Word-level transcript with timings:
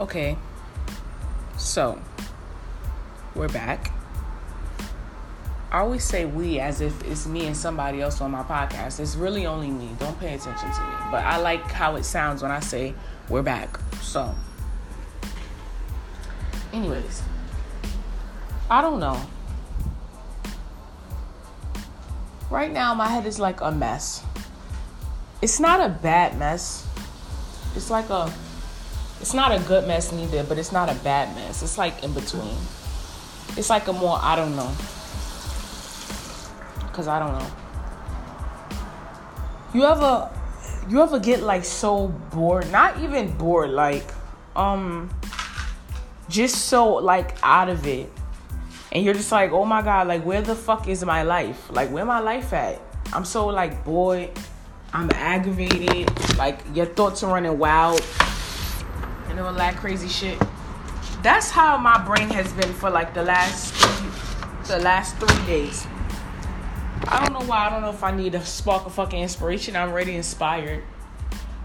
Okay. 0.00 0.38
So, 1.58 2.00
we're 3.34 3.48
back. 3.48 3.92
I 5.70 5.80
always 5.80 6.02
say 6.02 6.24
we 6.24 6.58
as 6.58 6.80
if 6.80 7.04
it's 7.04 7.26
me 7.26 7.46
and 7.46 7.54
somebody 7.54 8.00
else 8.00 8.22
on 8.22 8.30
my 8.30 8.42
podcast. 8.42 8.98
It's 8.98 9.14
really 9.14 9.44
only 9.44 9.70
me. 9.70 9.90
Don't 9.98 10.18
pay 10.18 10.34
attention 10.34 10.72
to 10.72 10.80
me. 10.80 10.94
But 11.10 11.24
I 11.24 11.36
like 11.36 11.70
how 11.70 11.96
it 11.96 12.04
sounds 12.04 12.40
when 12.40 12.50
I 12.50 12.60
say 12.60 12.94
we're 13.28 13.42
back. 13.42 13.78
So, 14.00 14.34
anyways, 16.72 17.22
I 18.70 18.80
don't 18.80 19.00
know. 19.00 19.20
Right 22.48 22.72
now, 22.72 22.94
my 22.94 23.06
head 23.06 23.26
is 23.26 23.38
like 23.38 23.60
a 23.60 23.70
mess. 23.70 24.24
It's 25.42 25.60
not 25.60 25.78
a 25.78 25.90
bad 25.90 26.38
mess. 26.38 26.86
It's 27.76 27.90
like 27.90 28.08
a 28.08 28.32
it's 29.20 29.34
not 29.34 29.52
a 29.52 29.62
good 29.64 29.86
mess 29.86 30.12
neither, 30.12 30.42
but 30.44 30.58
it's 30.58 30.72
not 30.72 30.88
a 30.88 30.94
bad 31.04 31.34
mess. 31.36 31.62
It's 31.62 31.76
like 31.76 32.02
in 32.02 32.12
between. 32.14 32.56
It's 33.56 33.68
like 33.68 33.86
a 33.88 33.92
more 33.92 34.18
I 34.20 34.34
don't 34.34 34.56
know. 34.56 34.72
Cause 36.92 37.06
I 37.06 37.18
don't 37.18 37.38
know. 37.38 37.46
You 39.74 39.84
ever 39.84 40.30
you 40.88 41.02
ever 41.02 41.18
get 41.18 41.42
like 41.42 41.64
so 41.64 42.08
bored? 42.08 42.70
Not 42.72 42.98
even 43.00 43.36
bored, 43.36 43.70
like 43.70 44.04
um 44.56 45.10
just 46.28 46.66
so 46.66 46.94
like 46.94 47.36
out 47.42 47.68
of 47.68 47.86
it. 47.86 48.10
And 48.92 49.04
you're 49.04 49.14
just 49.14 49.30
like, 49.30 49.52
oh 49.52 49.64
my 49.64 49.82
god, 49.82 50.08
like 50.08 50.24
where 50.24 50.42
the 50.42 50.56
fuck 50.56 50.88
is 50.88 51.04
my 51.04 51.22
life? 51.22 51.70
Like 51.70 51.90
where 51.90 52.04
my 52.06 52.20
life 52.20 52.52
at? 52.54 52.80
I'm 53.12 53.26
so 53.26 53.46
like 53.48 53.84
bored. 53.84 54.30
I'm 54.94 55.10
aggravated. 55.12 56.10
Like 56.38 56.60
your 56.74 56.86
thoughts 56.86 57.22
are 57.22 57.32
running 57.32 57.58
wild 57.58 58.00
and 59.30 59.40
all 59.40 59.52
that 59.54 59.76
crazy 59.76 60.08
shit. 60.08 60.38
That's 61.22 61.50
how 61.50 61.76
my 61.78 62.04
brain 62.04 62.28
has 62.30 62.52
been 62.52 62.72
for 62.74 62.90
like 62.90 63.14
the 63.14 63.22
last 63.22 63.74
the 64.66 64.78
last 64.78 65.16
three 65.16 65.46
days. 65.46 65.86
I 67.08 67.24
don't 67.24 67.32
know 67.32 67.46
why. 67.46 67.66
I 67.66 67.70
don't 67.70 67.82
know 67.82 67.90
if 67.90 68.04
I 68.04 68.10
need 68.10 68.34
a 68.34 68.44
spark 68.44 68.86
of 68.86 68.94
fucking 68.94 69.20
inspiration. 69.20 69.76
I'm 69.76 69.90
already 69.90 70.16
inspired. 70.16 70.84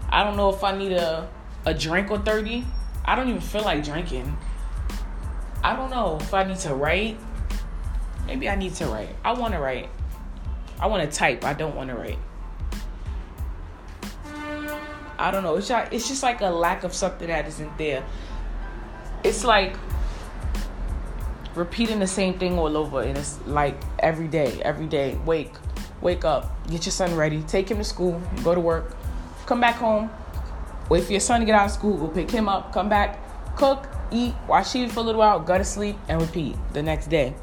I 0.08 0.24
don't 0.24 0.36
know 0.36 0.50
if 0.50 0.64
I 0.64 0.76
need 0.76 0.92
a 0.92 1.28
a 1.66 1.74
drink 1.74 2.10
or 2.10 2.18
30. 2.18 2.64
I 3.04 3.14
don't 3.14 3.28
even 3.28 3.40
feel 3.40 3.62
like 3.62 3.84
drinking. 3.84 4.36
I 5.62 5.74
don't 5.74 5.90
know 5.90 6.18
if 6.20 6.32
I 6.32 6.44
need 6.44 6.58
to 6.58 6.74
write. 6.74 7.18
Maybe 8.26 8.48
I 8.48 8.54
need 8.54 8.74
to 8.74 8.86
write. 8.86 9.14
I 9.24 9.32
want 9.32 9.54
to 9.54 9.60
write. 9.60 9.88
I 10.78 10.86
want 10.86 11.10
to 11.10 11.16
type. 11.16 11.44
I 11.44 11.54
don't 11.54 11.74
want 11.74 11.90
to 11.90 11.96
write. 11.96 12.18
I 15.18 15.30
don't 15.30 15.42
know. 15.42 15.56
It's 15.56 15.68
just, 15.68 15.92
it's 15.92 16.08
just 16.08 16.22
like 16.22 16.40
a 16.40 16.50
lack 16.50 16.84
of 16.84 16.94
something 16.94 17.28
that 17.28 17.46
isn't 17.46 17.76
there. 17.78 18.04
It's 19.24 19.44
like 19.44 19.76
repeating 21.54 21.98
the 21.98 22.06
same 22.06 22.38
thing 22.38 22.58
all 22.58 22.76
over, 22.76 23.02
and 23.02 23.16
it's 23.16 23.38
like 23.46 23.80
every 23.98 24.28
day, 24.28 24.60
every 24.62 24.86
day. 24.86 25.18
Wake, 25.24 25.52
wake 26.00 26.24
up, 26.24 26.54
get 26.68 26.84
your 26.84 26.92
son 26.92 27.14
ready, 27.16 27.42
take 27.42 27.70
him 27.70 27.78
to 27.78 27.84
school, 27.84 28.20
go 28.44 28.54
to 28.54 28.60
work, 28.60 28.96
come 29.46 29.60
back 29.60 29.76
home, 29.76 30.10
wait 30.88 31.04
for 31.04 31.12
your 31.12 31.20
son 31.20 31.40
to 31.40 31.46
get 31.46 31.54
out 31.54 31.66
of 31.66 31.72
school, 31.72 31.96
go 31.96 32.08
pick 32.08 32.30
him 32.30 32.48
up, 32.48 32.72
come 32.72 32.88
back, 32.88 33.18
cook, 33.56 33.88
eat, 34.10 34.34
watch 34.46 34.66
TV 34.66 34.90
for 34.90 35.00
a 35.00 35.02
little 35.02 35.18
while, 35.18 35.40
go 35.40 35.56
to 35.56 35.64
sleep, 35.64 35.96
and 36.08 36.20
repeat 36.20 36.56
the 36.72 36.82
next 36.82 37.08
day. 37.08 37.34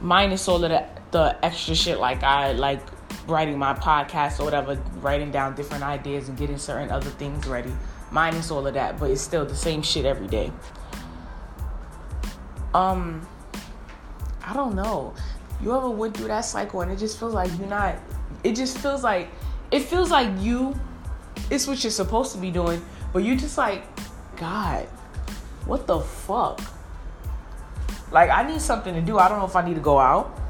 Minus 0.00 0.48
all 0.48 0.62
of 0.62 0.70
the, 0.70 0.84
the 1.12 1.44
extra 1.44 1.74
shit 1.74 1.98
like 1.98 2.22
I 2.22 2.52
like 2.52 2.80
writing 3.26 3.58
my 3.58 3.74
podcast 3.74 4.40
or 4.40 4.44
whatever, 4.44 4.76
writing 5.00 5.30
down 5.30 5.54
different 5.54 5.82
ideas 5.82 6.28
and 6.28 6.36
getting 6.38 6.58
certain 6.58 6.90
other 6.90 7.10
things 7.10 7.46
ready. 7.46 7.72
Minus 8.10 8.50
all 8.50 8.66
of 8.66 8.74
that, 8.74 8.98
but 8.98 9.10
it's 9.10 9.20
still 9.20 9.44
the 9.44 9.56
same 9.56 9.82
shit 9.82 10.04
every 10.04 10.28
day. 10.28 10.52
Um, 12.74 13.26
I 14.44 14.52
don't 14.52 14.74
know. 14.74 15.14
You 15.62 15.74
ever 15.76 15.88
went 15.88 16.16
through 16.16 16.28
that 16.28 16.42
cycle 16.42 16.82
and 16.82 16.92
it 16.92 16.98
just 16.98 17.18
feels 17.18 17.34
like 17.34 17.50
you're 17.58 17.68
not. 17.68 17.96
It 18.42 18.54
just 18.54 18.78
feels 18.78 19.02
like 19.02 19.30
it 19.70 19.80
feels 19.80 20.10
like 20.10 20.28
you. 20.40 20.78
It's 21.50 21.66
what 21.66 21.82
you're 21.82 21.90
supposed 21.90 22.32
to 22.32 22.38
be 22.38 22.50
doing, 22.50 22.84
but 23.12 23.24
you 23.24 23.36
just 23.36 23.58
like, 23.58 23.84
God, 24.36 24.86
what 25.66 25.86
the 25.86 26.00
fuck? 26.00 26.60
Like 28.12 28.30
I 28.30 28.46
need 28.48 28.60
something 28.60 28.94
to 28.94 29.00
do. 29.00 29.18
I 29.18 29.28
don't 29.28 29.38
know 29.38 29.46
if 29.46 29.56
I 29.56 29.66
need 29.66 29.74
to 29.74 29.80
go 29.80 29.98
out. 29.98 30.43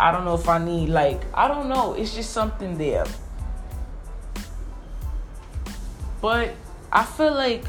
I 0.00 0.12
don't 0.12 0.24
know 0.24 0.34
if 0.34 0.48
I 0.48 0.58
need 0.58 0.90
like 0.90 1.20
I 1.34 1.48
don't 1.48 1.68
know. 1.68 1.94
It's 1.94 2.14
just 2.14 2.30
something 2.30 2.78
there. 2.78 3.04
But 6.20 6.54
I 6.92 7.04
feel 7.04 7.34
like 7.34 7.64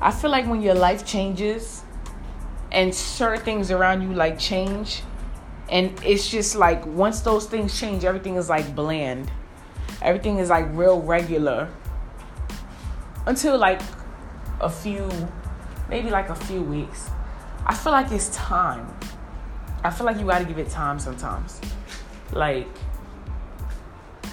I 0.00 0.10
feel 0.10 0.30
like 0.30 0.46
when 0.46 0.60
your 0.60 0.74
life 0.74 1.06
changes 1.06 1.82
and 2.70 2.94
certain 2.94 3.42
things 3.42 3.70
around 3.70 4.02
you 4.02 4.12
like 4.12 4.38
change 4.38 5.02
and 5.70 5.98
it's 6.04 6.28
just 6.28 6.54
like 6.54 6.84
once 6.86 7.20
those 7.20 7.46
things 7.46 7.78
change 7.80 8.04
everything 8.04 8.36
is 8.36 8.50
like 8.50 8.74
bland. 8.74 9.30
Everything 10.02 10.38
is 10.38 10.50
like 10.50 10.66
real 10.72 11.00
regular. 11.00 11.70
Until 13.24 13.56
like 13.56 13.80
a 14.60 14.68
few 14.68 15.08
maybe 15.88 16.10
like 16.10 16.28
a 16.28 16.34
few 16.34 16.60
weeks. 16.60 17.08
I 17.64 17.74
feel 17.74 17.92
like 17.92 18.12
it's 18.12 18.28
time 18.28 18.86
I 19.86 19.90
feel 19.90 20.04
like 20.04 20.18
you 20.18 20.26
got 20.26 20.40
to 20.40 20.44
give 20.44 20.58
it 20.58 20.68
time 20.68 20.98
sometimes. 20.98 21.60
Like, 22.32 22.66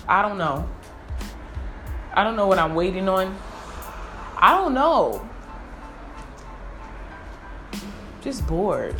I 0.07 0.23
don't 0.23 0.39
know. 0.39 0.67
I 2.11 2.23
don't 2.23 2.35
know 2.35 2.47
what 2.47 2.57
I'm 2.57 2.73
waiting 2.73 3.07
on. 3.07 3.37
I 4.35 4.57
don't 4.57 4.73
know. 4.73 5.29
Just 8.23 8.47
bored. 8.47 8.95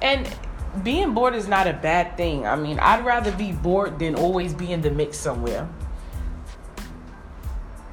And 0.00 0.32
being 0.84 1.12
bored 1.12 1.34
is 1.34 1.48
not 1.48 1.66
a 1.66 1.72
bad 1.72 2.16
thing. 2.16 2.46
I 2.46 2.54
mean, 2.54 2.78
I'd 2.78 3.04
rather 3.04 3.32
be 3.32 3.50
bored 3.50 3.98
than 3.98 4.14
always 4.14 4.54
be 4.54 4.72
in 4.72 4.80
the 4.80 4.92
mix 4.92 5.18
somewhere. 5.18 5.68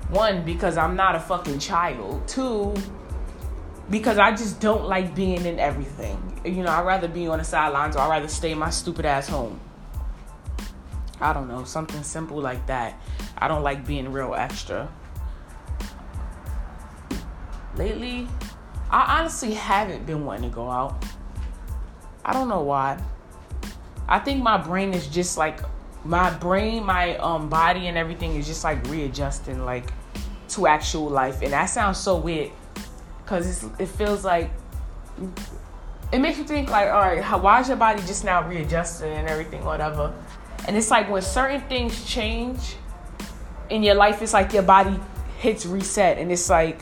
One, 0.09 0.45
because 0.45 0.77
I'm 0.77 0.95
not 0.95 1.15
a 1.15 1.19
fucking 1.19 1.57
child. 1.57 2.27
Two, 2.27 2.75
because 3.91 4.18
I 4.18 4.31
just 4.31 4.62
don't 4.62 4.85
like 4.85 5.13
being 5.13 5.46
in 5.46 5.59
everything. 5.59 6.41
You 6.46 6.63
know, 6.63 6.72
I'd 6.72 6.85
rather 6.85 7.09
be 7.09 7.28
on 7.28 7.40
the 7.40 7.44
sidelines 7.44 7.97
or 7.97 8.00
I'd 8.00 8.09
rather 8.09 8.29
stay 8.29 8.53
my 8.53 8.69
stupid 8.69 9.06
ass 9.06 9.28
home. 9.28 9.59
I 11.19 11.34
don't 11.34 11.50
know, 11.50 11.66
something 11.66 12.01
simple 12.01 12.40
like 12.40 12.66
that. 12.68 13.00
I 13.38 13.50
don't 13.50 13.63
like 13.63 13.85
being 13.85 14.12
real 14.12 14.34
extra. 14.34 14.90
Lately, 17.75 18.28
I 18.90 19.19
honestly 19.19 19.53
haven't 19.53 20.06
been 20.06 20.25
wanting 20.25 20.50
to 20.50 20.56
go 20.56 20.69
out. 20.69 21.03
I 22.24 22.31
don't 22.34 22.47
know 22.47 22.62
why. 22.62 22.97
I 24.07 24.19
think 24.19 24.41
my 24.41 24.57
brain 24.57 24.94
is 24.94 25.07
just 25.07 25.38
like 25.38 25.59
my 26.03 26.31
brain, 26.31 26.85
my 26.85 27.18
um 27.18 27.50
body 27.50 27.88
and 27.88 27.97
everything 27.97 28.35
is 28.35 28.47
just 28.47 28.63
like 28.63 28.85
readjusting 28.88 29.63
like 29.66 29.91
to 30.50 30.68
actual 30.68 31.09
life. 31.09 31.41
And 31.41 31.51
that 31.53 31.66
sounds 31.66 32.00
so 32.00 32.18
weird 32.18 32.51
because 33.23 33.63
it 33.79 33.87
feels 33.87 34.23
like 34.23 34.51
it 36.11 36.19
makes 36.19 36.37
you 36.37 36.43
think 36.43 36.69
like, 36.69 36.89
all 36.89 36.99
right, 36.99 37.23
how, 37.23 37.37
why 37.37 37.61
is 37.61 37.67
your 37.67 37.77
body 37.77 38.01
just 38.01 38.25
now 38.25 38.47
readjusting 38.47 39.11
and 39.11 39.27
everything, 39.27 39.63
whatever. 39.63 40.13
And 40.67 40.75
it's 40.75 40.91
like 40.91 41.09
when 41.09 41.21
certain 41.21 41.61
things 41.61 42.05
change 42.05 42.75
in 43.69 43.81
your 43.83 43.95
life, 43.95 44.21
it's 44.21 44.33
like 44.33 44.53
your 44.53 44.63
body 44.63 44.99
hits 45.39 45.65
reset, 45.65 46.17
and 46.17 46.31
it's 46.31 46.49
like 46.49 46.81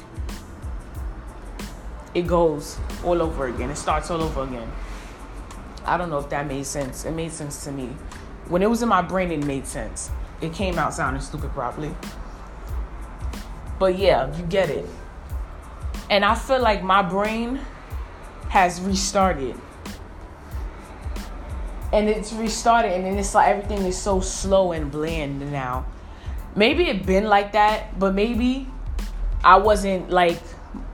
it 2.14 2.28
goes 2.28 2.78
all 3.06 3.22
over 3.22 3.48
again. 3.48 3.70
It 3.70 3.78
starts 3.78 4.10
all 4.12 4.22
over 4.22 4.44
again. 4.44 4.70
I 5.86 5.98
don't 5.98 6.10
know 6.10 6.20
if 6.20 6.30
that 6.30 6.48
made 6.48 6.66
sense. 6.66 7.06
It 7.06 7.12
made 7.12 7.32
sense 7.32 7.64
to 7.64 7.72
me. 7.72 7.90
When 8.48 8.62
it 8.62 8.70
was 8.70 8.82
in 8.82 8.90
my 8.90 9.02
brain, 9.02 9.32
it 9.32 9.46
made 9.46 9.66
sense. 9.66 10.10
It 10.42 10.54
came 10.54 10.80
out 10.80 10.94
sounding 10.94 11.22
stupid 11.22 11.52
probably. 11.52 11.96
But 13.78 13.98
yeah, 13.98 14.36
you 14.36 14.44
get 14.44 14.70
it. 14.70 14.86
And 16.10 16.26
I 16.26 16.36
feel 16.36 16.60
like 16.60 16.84
my 16.84 17.02
brain 17.02 17.60
has 18.50 18.82
restarted. 18.82 19.56
And 21.94 22.08
it's 22.10 22.34
restarted 22.34 22.92
and 22.92 23.06
then 23.06 23.18
it's 23.18 23.34
like 23.34 23.48
everything 23.48 23.86
is 23.86 23.98
so 23.98 24.20
slow 24.20 24.72
and 24.72 24.92
bland 24.92 25.52
now. 25.52 25.86
Maybe 26.56 26.88
it 26.90 27.06
been 27.06 27.26
like 27.26 27.54
that, 27.54 27.98
but 28.00 28.14
maybe 28.14 28.68
I 29.44 29.58
wasn't 29.58 30.10
like 30.10 30.40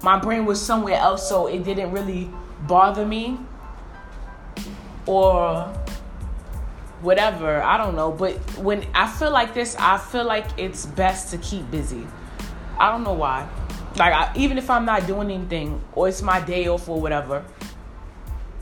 my 0.03 0.19
brain 0.19 0.45
was 0.45 0.61
somewhere 0.61 0.95
else 0.95 1.27
so 1.27 1.47
it 1.47 1.63
didn't 1.63 1.91
really 1.91 2.29
bother 2.61 3.05
me 3.05 3.39
or 5.05 5.63
whatever. 7.01 7.61
I 7.61 7.77
don't 7.77 7.95
know. 7.95 8.11
But 8.11 8.35
when 8.57 8.85
I 8.93 9.07
feel 9.07 9.31
like 9.31 9.53
this, 9.53 9.75
I 9.79 9.97
feel 9.97 10.25
like 10.25 10.45
it's 10.57 10.85
best 10.85 11.31
to 11.31 11.37
keep 11.37 11.69
busy. 11.71 12.05
I 12.77 12.91
don't 12.91 13.03
know 13.03 13.13
why. 13.13 13.47
Like 13.97 14.13
I, 14.13 14.31
even 14.35 14.57
if 14.57 14.69
I'm 14.69 14.85
not 14.85 15.07
doing 15.07 15.31
anything 15.31 15.81
or 15.93 16.07
it's 16.09 16.21
my 16.21 16.41
day 16.41 16.67
off 16.67 16.89
or 16.89 16.99
whatever, 16.99 17.45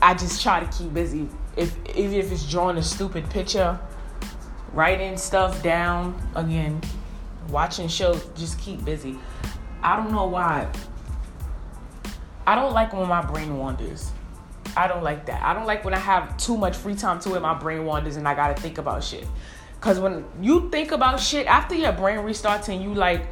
I 0.00 0.14
just 0.14 0.42
try 0.42 0.64
to 0.64 0.78
keep 0.78 0.94
busy. 0.94 1.28
If 1.56 1.76
even 1.96 2.18
if 2.18 2.30
it's 2.30 2.48
drawing 2.48 2.76
a 2.76 2.82
stupid 2.82 3.28
picture, 3.30 3.78
writing 4.72 5.16
stuff 5.16 5.62
down 5.62 6.20
again, 6.34 6.80
watching 7.48 7.88
shows, 7.88 8.24
just 8.36 8.58
keep 8.58 8.84
busy. 8.84 9.18
I 9.82 9.96
don't 9.96 10.12
know 10.12 10.26
why. 10.26 10.70
I 12.46 12.54
don't 12.54 12.72
like 12.72 12.92
when 12.92 13.08
my 13.08 13.22
brain 13.22 13.56
wanders. 13.56 14.12
I 14.76 14.88
don't 14.88 15.02
like 15.02 15.26
that. 15.26 15.42
I 15.42 15.54
don't 15.54 15.66
like 15.66 15.84
when 15.84 15.94
I 15.94 15.98
have 15.98 16.36
too 16.36 16.56
much 16.56 16.76
free 16.76 16.94
time 16.94 17.20
to 17.20 17.34
it, 17.34 17.40
my 17.40 17.54
brain 17.54 17.84
wanders 17.84 18.16
and 18.16 18.26
I 18.26 18.34
gotta 18.34 18.60
think 18.60 18.78
about 18.78 19.02
shit. 19.02 19.26
Cause 19.80 20.00
when 20.00 20.24
you 20.40 20.70
think 20.70 20.92
about 20.92 21.20
shit, 21.20 21.46
after 21.46 21.74
your 21.74 21.92
brain 21.92 22.18
restarts 22.18 22.68
and 22.68 22.82
you 22.82 22.94
like, 22.94 23.26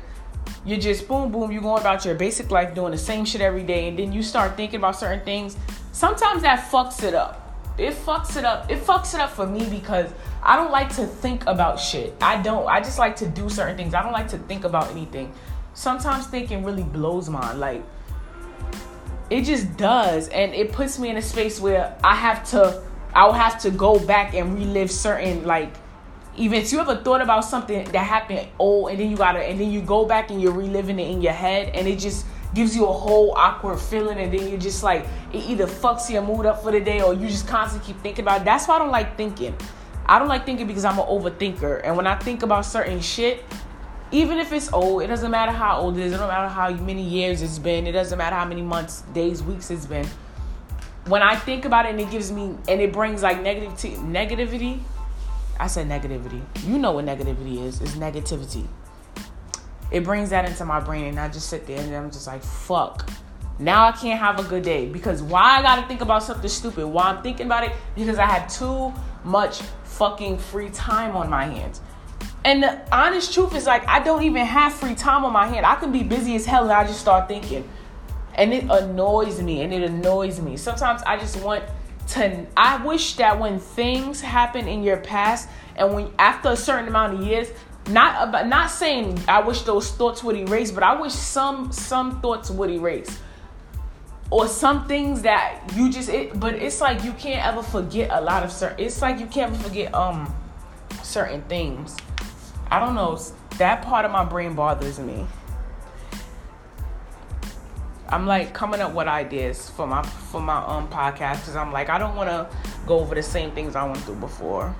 you 0.65 0.77
just 0.77 1.09
boom 1.09 1.33
boom, 1.33 1.50
you're 1.50 1.62
going 1.62 1.81
about 1.81 2.05
your 2.05 2.15
basic 2.15 2.50
life 2.50 2.75
doing 2.75 2.93
the 2.93 2.99
same 2.99 3.25
shit 3.25 3.41
every 3.41 3.62
day, 3.62 3.89
and 3.89 3.99
then 3.99 4.12
you 4.12 4.23
start 4.23 4.56
thinking 4.56 4.79
about 4.79 4.97
certain 4.97 5.25
things. 5.25 5.56
Sometimes 5.93 6.43
that 6.43 6.71
fucks 6.71 7.03
it 7.03 7.15
up. 7.15 7.39
It 7.79 7.94
fucks 7.94 8.37
it 8.37 8.44
up. 8.44 8.71
It 8.71 8.81
fucks 8.81 9.15
it 9.15 9.21
up 9.21 9.31
for 9.31 9.47
me 9.47 9.69
because 9.69 10.11
I 10.43 10.56
don't 10.56 10.71
like 10.71 10.94
to 10.97 11.06
think 11.06 11.47
about 11.47 11.81
shit. 11.81 12.15
I 12.21 12.41
don't. 12.43 12.67
I 12.67 12.81
just 12.81 12.99
like 12.99 13.17
to 13.17 13.29
do 13.29 13.49
certain 13.49 13.77
things. 13.77 13.94
I 13.94 14.03
don't 14.03 14.12
like 14.12 14.29
to 14.29 14.39
think 14.39 14.65
about 14.65 14.91
anything. 14.91 15.33
Sometimes 15.75 16.27
thinking 16.27 16.65
really 16.65 16.83
blows 16.83 17.29
mine. 17.29 17.59
Like 17.59 17.83
it 19.33 19.44
just 19.44 19.77
does 19.79 20.29
and 20.29 20.53
it 20.55 20.73
puts 20.73 20.99
me 20.99 21.09
in 21.09 21.17
a 21.17 21.23
space 21.23 21.59
where 21.59 21.97
i 22.05 22.15
have 22.15 22.44
to 22.44 22.83
i'll 23.15 23.33
have 23.33 23.59
to 23.59 23.71
go 23.71 23.99
back 24.00 24.35
and 24.35 24.55
relive 24.55 24.91
certain 24.91 25.43
like 25.44 25.73
events 26.38 26.73
you 26.73 26.81
ever 26.81 26.96
thought 26.96 27.20
about 27.20 27.44
something 27.44 27.84
that 27.84 27.99
happened 27.99 28.46
old 28.58 28.90
and 28.90 28.99
then 28.99 29.11
you 29.11 29.17
gotta 29.17 29.40
and 29.40 29.61
then 29.61 29.70
you 29.70 29.81
go 29.82 30.05
back 30.05 30.31
and 30.31 30.40
you're 30.40 30.52
reliving 30.52 30.99
it 30.99 31.11
in 31.11 31.20
your 31.20 31.32
head 31.32 31.69
and 31.75 31.87
it 31.87 31.99
just 31.99 32.25
gives 32.55 32.75
you 32.75 32.87
a 32.87 32.93
whole 32.93 33.32
awkward 33.32 33.79
feeling 33.79 34.19
and 34.19 34.32
then 34.32 34.49
you're 34.49 34.58
just 34.58 34.82
like 34.82 35.06
it 35.32 35.44
either 35.44 35.67
fucks 35.67 36.11
your 36.11 36.23
mood 36.23 36.46
up 36.46 36.62
for 36.62 36.73
the 36.73 36.81
day 36.81 37.02
or 37.02 37.12
you 37.12 37.29
just 37.29 37.46
constantly 37.46 37.93
keep 37.93 38.02
thinking 38.02 38.25
about 38.25 38.40
it. 38.40 38.44
that's 38.44 38.67
why 38.67 38.76
i 38.76 38.79
don't 38.79 38.90
like 38.90 39.17
thinking 39.17 39.55
i 40.06 40.19
don't 40.19 40.29
like 40.29 40.46
thinking 40.46 40.67
because 40.67 40.84
i'm 40.84 40.99
an 40.99 41.06
overthinker 41.06 41.81
and 41.84 41.96
when 41.96 42.06
i 42.06 42.14
think 42.14 42.43
about 42.43 42.64
certain 42.64 43.00
shit 43.00 43.44
even 44.12 44.38
if 44.38 44.52
it's 44.52 44.70
old, 44.73 45.02
it 45.02 45.06
doesn't 45.06 45.31
matter 45.31 45.52
how 45.52 45.79
old 45.79 45.96
it 45.96 46.02
is, 46.02 46.12
it 46.12 46.17
doesn't 46.17 46.29
matter 46.29 46.49
how 46.49 46.70
many 46.70 47.02
years 47.02 47.40
it's 47.40 47.58
been, 47.58 47.87
it 47.87 47.93
doesn't 47.93 48.19
matter 48.19 48.37
how 48.37 48.44
many 48.44 48.61
months, 48.61 49.00
days, 49.14 49.43
weeks 49.43 49.70
it's 49.70 49.87
been. 49.87 50.06
When 51.06 51.23
I 51.23 51.34
think 51.34 51.64
about 51.64 51.87
it 51.87 51.93
and 51.93 52.00
it 52.00 52.11
gives 52.11 52.31
me 52.31 52.55
and 52.69 52.81
it 52.81 52.93
brings 52.93 53.23
like 53.23 53.38
negativity 53.38 53.96
negativity, 53.99 54.81
I 55.62 55.69
said 55.69 55.88
negativity. 55.88 56.43
You 56.67 56.76
know 56.76 56.91
what 56.91 57.05
negativity 57.05 57.62
is. 57.62 57.81
It's 57.81 57.93
negativity. 57.93 58.67
It 59.93 60.03
brings 60.03 60.31
that 60.31 60.44
into 60.44 60.64
my 60.64 60.81
brain 60.81 61.05
and 61.05 61.20
I 61.20 61.29
just 61.29 61.49
sit 61.49 61.69
there 61.69 61.79
and 61.79 61.94
I'm 61.94 62.11
just 62.11 62.26
like, 62.26 62.43
fuck. 62.43 63.09
Now 63.61 63.87
I 63.87 63.93
can't 63.93 64.19
have 64.19 64.41
a 64.41 64.43
good 64.43 64.64
day. 64.64 64.87
Because 64.87 65.23
why 65.23 65.59
I 65.59 65.62
gotta 65.62 65.87
think 65.87 66.00
about 66.00 66.25
something 66.25 66.49
stupid? 66.49 66.85
Why 66.85 67.05
I'm 67.05 67.23
thinking 67.23 67.47
about 67.47 67.62
it? 67.62 67.70
Because 67.94 68.19
I 68.19 68.26
had 68.26 68.49
too 68.49 68.93
much 69.23 69.62
fucking 69.85 70.38
free 70.38 70.69
time 70.70 71.14
on 71.14 71.31
my 71.31 71.44
hands. 71.44 71.81
And 72.44 72.61
the 72.61 72.81
honest 72.93 73.32
truth 73.32 73.55
is 73.55 73.65
like 73.65 73.87
I 73.87 74.03
don't 74.03 74.25
even 74.25 74.44
have 74.44 74.73
free 74.73 74.97
time 74.97 75.25
on 75.25 75.32
my 75.32 75.47
hand. 75.47 75.65
I 75.65 75.76
can 75.76 75.93
be 75.93 76.03
busy 76.03 76.35
as 76.35 76.44
hell 76.44 76.65
and 76.65 76.73
I 76.73 76.85
just 76.85 76.99
start 76.99 77.29
thinking. 77.29 77.69
And 78.35 78.53
it 78.53 78.65
annoys 78.65 79.41
me 79.41 79.62
and 79.62 79.73
it 79.73 79.85
annoys 79.85 80.41
me. 80.41 80.56
Sometimes 80.56 81.03
I 81.05 81.19
just 81.19 81.41
want 81.41 81.62
to 82.08 82.46
I 82.56 82.84
wish 82.84 83.16
that 83.16 83.38
when 83.38 83.58
things 83.58 84.20
happen 84.20 84.69
in 84.69 84.82
your 84.82 84.99
past 84.99 85.49
and 85.76 85.94
when 85.94 86.10
after 86.19 86.50
a 86.50 86.56
certain 86.56 86.88
amount 86.88 87.14
of 87.14 87.26
years, 87.26 87.49
not 87.88 88.28
about 88.28 88.46
not 88.46 88.70
saying 88.70 89.20
I 89.28 89.40
wish 89.40 89.62
those 89.62 89.90
thoughts 89.90 90.22
would 90.22 90.37
erase, 90.37 90.70
but 90.70 90.82
I 90.82 91.00
wish 91.00 91.12
some 91.12 91.72
some 91.72 92.20
thoughts 92.20 92.50
would 92.50 92.70
erase. 92.70 93.19
Or 94.31 94.49
some 94.49 94.87
things 94.87 95.22
that 95.22 95.60
you 95.76 95.90
just 95.90 96.08
it 96.08 96.38
but 96.38 96.54
it's 96.54 96.81
like 96.81 97.04
you 97.04 97.12
can't 97.12 97.44
ever 97.46 97.62
forget 97.62 98.10
a 98.12 98.20
lot 98.20 98.43
of 98.43 98.50
certain 98.50 98.84
it's 98.84 99.02
like 99.02 99.20
you 99.20 99.26
can't 99.26 99.55
forget 99.56 99.94
um 99.94 100.32
certain 101.02 101.43
things. 101.43 101.96
I 102.70 102.78
don't 102.78 102.94
know. 102.94 103.19
That 103.58 103.82
part 103.82 104.05
of 104.05 104.10
my 104.10 104.25
brain 104.25 104.55
bothers 104.55 104.98
me. 104.98 105.26
I'm 108.12 108.26
like 108.26 108.53
coming 108.53 108.81
up 108.82 108.93
with 108.93 109.09
ideas 109.09 109.70
for 109.70 109.87
my 109.87 110.03
for 110.03 110.41
my 110.41 110.62
um 110.67 110.87
podcast 110.88 111.41
because 111.41 111.56
I'm 111.56 111.73
like 111.73 111.88
I 111.88 111.97
don't 111.97 112.14
want 112.14 112.29
to 112.29 112.47
go 112.87 112.99
over 112.99 113.14
the 113.14 113.23
same 113.23 113.53
things 113.53 113.75
I 113.75 113.85
went 113.85 113.99
through 114.00 114.17
before. 114.17 114.76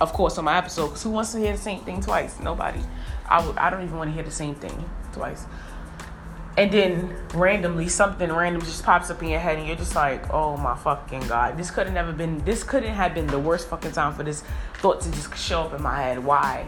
Of 0.00 0.12
course, 0.12 0.36
on 0.36 0.44
my 0.44 0.58
episode, 0.58 0.88
because 0.88 1.04
who 1.04 1.10
wants 1.10 1.30
to 1.32 1.38
hear 1.38 1.52
the 1.52 1.62
same 1.62 1.80
thing 1.80 2.00
twice? 2.02 2.40
Nobody. 2.40 2.80
I 3.28 3.36
w- 3.36 3.56
I 3.56 3.70
don't 3.70 3.84
even 3.84 3.96
want 3.96 4.10
to 4.10 4.14
hear 4.14 4.24
the 4.24 4.32
same 4.32 4.56
thing 4.56 4.84
twice. 5.12 5.46
And 6.58 6.72
then 6.72 7.16
randomly 7.34 7.88
something 7.88 8.32
random 8.32 8.62
just 8.62 8.82
pops 8.82 9.10
up 9.10 9.22
in 9.22 9.28
your 9.28 9.38
head 9.38 9.58
and 9.58 9.68
you're 9.68 9.76
just 9.76 9.94
like, 9.94 10.32
oh 10.32 10.56
my 10.56 10.76
fucking 10.76 11.28
god, 11.28 11.56
this 11.56 11.70
could 11.70 11.86
have 11.86 11.94
never 11.94 12.12
been. 12.12 12.44
This 12.44 12.64
couldn't 12.64 12.94
have 12.94 13.14
been 13.14 13.28
the 13.28 13.38
worst 13.38 13.68
fucking 13.68 13.92
time 13.92 14.12
for 14.12 14.24
this 14.24 14.42
thought 14.78 15.00
to 15.02 15.10
just 15.12 15.36
show 15.36 15.62
up 15.62 15.72
in 15.72 15.82
my 15.82 16.02
head. 16.02 16.24
Why? 16.24 16.66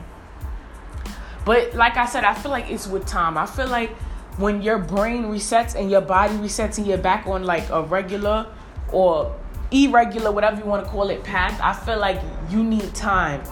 But 1.44 1.74
like 1.74 1.96
I 1.96 2.06
said, 2.06 2.22
I 2.22 2.34
feel 2.34 2.52
like 2.52 2.70
it's 2.70 2.86
with 2.86 3.04
time. 3.06 3.36
I 3.36 3.46
feel 3.46 3.68
like 3.68 3.90
when 4.38 4.60
your 4.60 4.78
brain 4.78 5.24
resets 5.24 5.74
and 5.74 5.90
your 5.90 6.02
body 6.02 6.34
resets 6.34 6.78
and 6.78 6.86
you're 6.86 6.98
back 6.98 7.26
on 7.26 7.44
like 7.44 7.68
a 7.70 7.82
regular 7.82 8.46
or 8.92 9.34
irregular, 9.70 10.30
whatever 10.30 10.58
you 10.60 10.66
want 10.66 10.84
to 10.84 10.90
call 10.90 11.08
it, 11.10 11.24
path, 11.24 11.58
I 11.62 11.72
feel 11.72 11.98
like 11.98 12.20
you 12.50 12.62
need 12.62 12.94
time. 12.94 13.42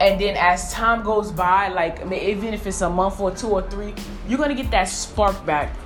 And 0.00 0.20
then 0.20 0.36
as 0.36 0.72
time 0.72 1.02
goes 1.04 1.30
by, 1.30 1.68
like 1.68 2.00
even 2.00 2.54
if 2.54 2.66
it's 2.66 2.80
a 2.80 2.90
month 2.90 3.20
or 3.20 3.30
two 3.30 3.48
or 3.48 3.62
three, 3.62 3.94
you're 4.26 4.38
gonna 4.38 4.54
get 4.54 4.70
that 4.70 4.84
spark 4.88 5.44
back. 5.46 5.76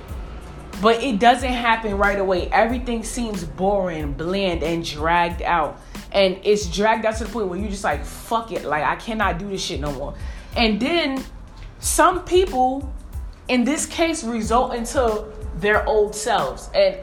But 0.81 1.03
it 1.03 1.19
doesn't 1.19 1.53
happen 1.53 1.97
right 1.97 2.19
away. 2.19 2.49
Everything 2.51 3.03
seems 3.03 3.43
boring, 3.43 4.13
bland, 4.13 4.63
and 4.63 4.83
dragged 4.83 5.41
out. 5.41 5.81
And 6.11 6.39
it's 6.43 6.67
dragged 6.67 7.05
out 7.05 7.17
to 7.17 7.25
the 7.25 7.31
point 7.31 7.47
where 7.47 7.59
you're 7.59 7.69
just 7.69 7.83
like, 7.83 8.05
fuck 8.05 8.51
it. 8.51 8.63
Like 8.63 8.83
I 8.83 8.95
cannot 8.95 9.39
do 9.39 9.49
this 9.49 9.61
shit 9.61 9.79
no 9.79 9.91
more. 9.91 10.13
And 10.55 10.79
then 10.79 11.23
some 11.79 12.23
people 12.23 12.91
in 13.47 13.63
this 13.63 13.85
case 13.85 14.23
result 14.23 14.73
into 14.73 15.25
their 15.57 15.85
old 15.87 16.13
selves 16.15 16.69
and 16.75 16.97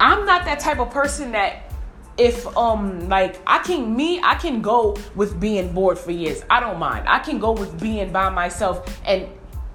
i'm 0.00 0.24
not 0.26 0.44
that 0.44 0.58
type 0.58 0.78
of 0.78 0.90
person 0.90 1.32
that 1.32 1.70
if 2.18 2.46
um 2.56 3.08
like 3.08 3.40
i 3.46 3.58
can 3.58 3.94
me 3.94 4.20
i 4.22 4.34
can 4.34 4.60
go 4.60 4.96
with 5.14 5.38
being 5.40 5.72
bored 5.72 5.98
for 5.98 6.10
years 6.10 6.42
i 6.50 6.60
don't 6.60 6.78
mind 6.78 7.06
i 7.08 7.18
can 7.18 7.38
go 7.38 7.52
with 7.52 7.80
being 7.80 8.12
by 8.12 8.28
myself 8.28 9.00
and 9.06 9.28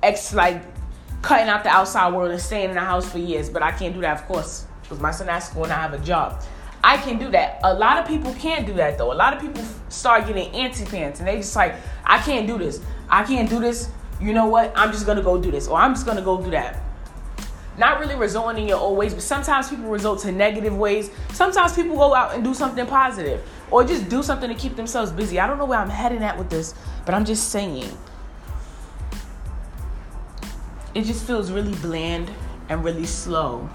ex 0.03 0.33
like 0.33 0.61
cutting 1.21 1.47
out 1.47 1.63
the 1.63 1.69
outside 1.69 2.13
world 2.13 2.31
and 2.31 2.41
staying 2.41 2.69
in 2.69 2.75
the 2.75 2.81
house 2.81 3.09
for 3.09 3.19
years 3.19 3.49
but 3.49 3.63
i 3.63 3.71
can't 3.71 3.93
do 3.93 4.01
that 4.01 4.19
of 4.19 4.25
course 4.27 4.65
because 4.83 4.99
my 4.99 5.11
son 5.11 5.27
at 5.29 5.39
school 5.39 5.63
and 5.63 5.73
i 5.73 5.81
have 5.81 5.93
a 5.93 5.99
job 5.99 6.41
I 6.83 6.95
can 6.95 7.17
do 7.17 7.29
that. 7.31 7.59
A 7.63 7.73
lot 7.73 7.97
of 7.97 8.07
people 8.07 8.33
can't 8.35 8.65
do 8.65 8.71
that 8.73 8.97
though. 8.97 9.11
A 9.11 9.13
lot 9.13 9.33
of 9.33 9.41
people 9.41 9.61
start 9.89 10.25
getting 10.25 10.47
anti 10.53 10.85
pants 10.85 11.19
and 11.19 11.27
they 11.27 11.35
just 11.35 11.53
like, 11.53 11.75
I 12.05 12.19
can't 12.19 12.47
do 12.47 12.57
this. 12.57 12.79
I 13.09 13.23
can't 13.23 13.49
do 13.49 13.59
this 13.59 13.89
you 14.19 14.33
know 14.33 14.47
what? 14.47 14.71
I'm 14.75 14.91
just 14.91 15.05
gonna 15.05 15.21
go 15.21 15.39
do 15.39 15.51
this, 15.51 15.67
or 15.67 15.77
I'm 15.77 15.93
just 15.93 16.05
gonna 16.05 16.21
go 16.21 16.41
do 16.41 16.51
that. 16.51 16.81
Not 17.77 17.99
really 17.99 18.15
resorting 18.15 18.63
in 18.63 18.69
your 18.69 18.79
old 18.79 18.97
ways, 18.97 19.13
but 19.13 19.21
sometimes 19.21 19.69
people 19.69 19.85
resort 19.85 20.19
to 20.21 20.31
negative 20.31 20.75
ways. 20.75 21.11
Sometimes 21.33 21.73
people 21.73 21.95
go 21.95 22.15
out 22.15 22.33
and 22.33 22.43
do 22.43 22.53
something 22.53 22.85
positive, 22.87 23.41
or 23.69 23.83
just 23.83 24.09
do 24.09 24.23
something 24.23 24.49
to 24.49 24.55
keep 24.55 24.75
themselves 24.75 25.11
busy. 25.11 25.39
I 25.39 25.45
don't 25.45 25.59
know 25.59 25.65
where 25.65 25.79
I'm 25.79 25.89
heading 25.89 26.23
at 26.23 26.37
with 26.37 26.49
this, 26.49 26.73
but 27.05 27.13
I'm 27.13 27.25
just 27.25 27.49
saying. 27.49 27.95
It 30.95 31.03
just 31.03 31.27
feels 31.27 31.51
really 31.51 31.75
bland 31.75 32.31
and 32.69 32.83
really 32.83 33.05
slow. 33.05 33.69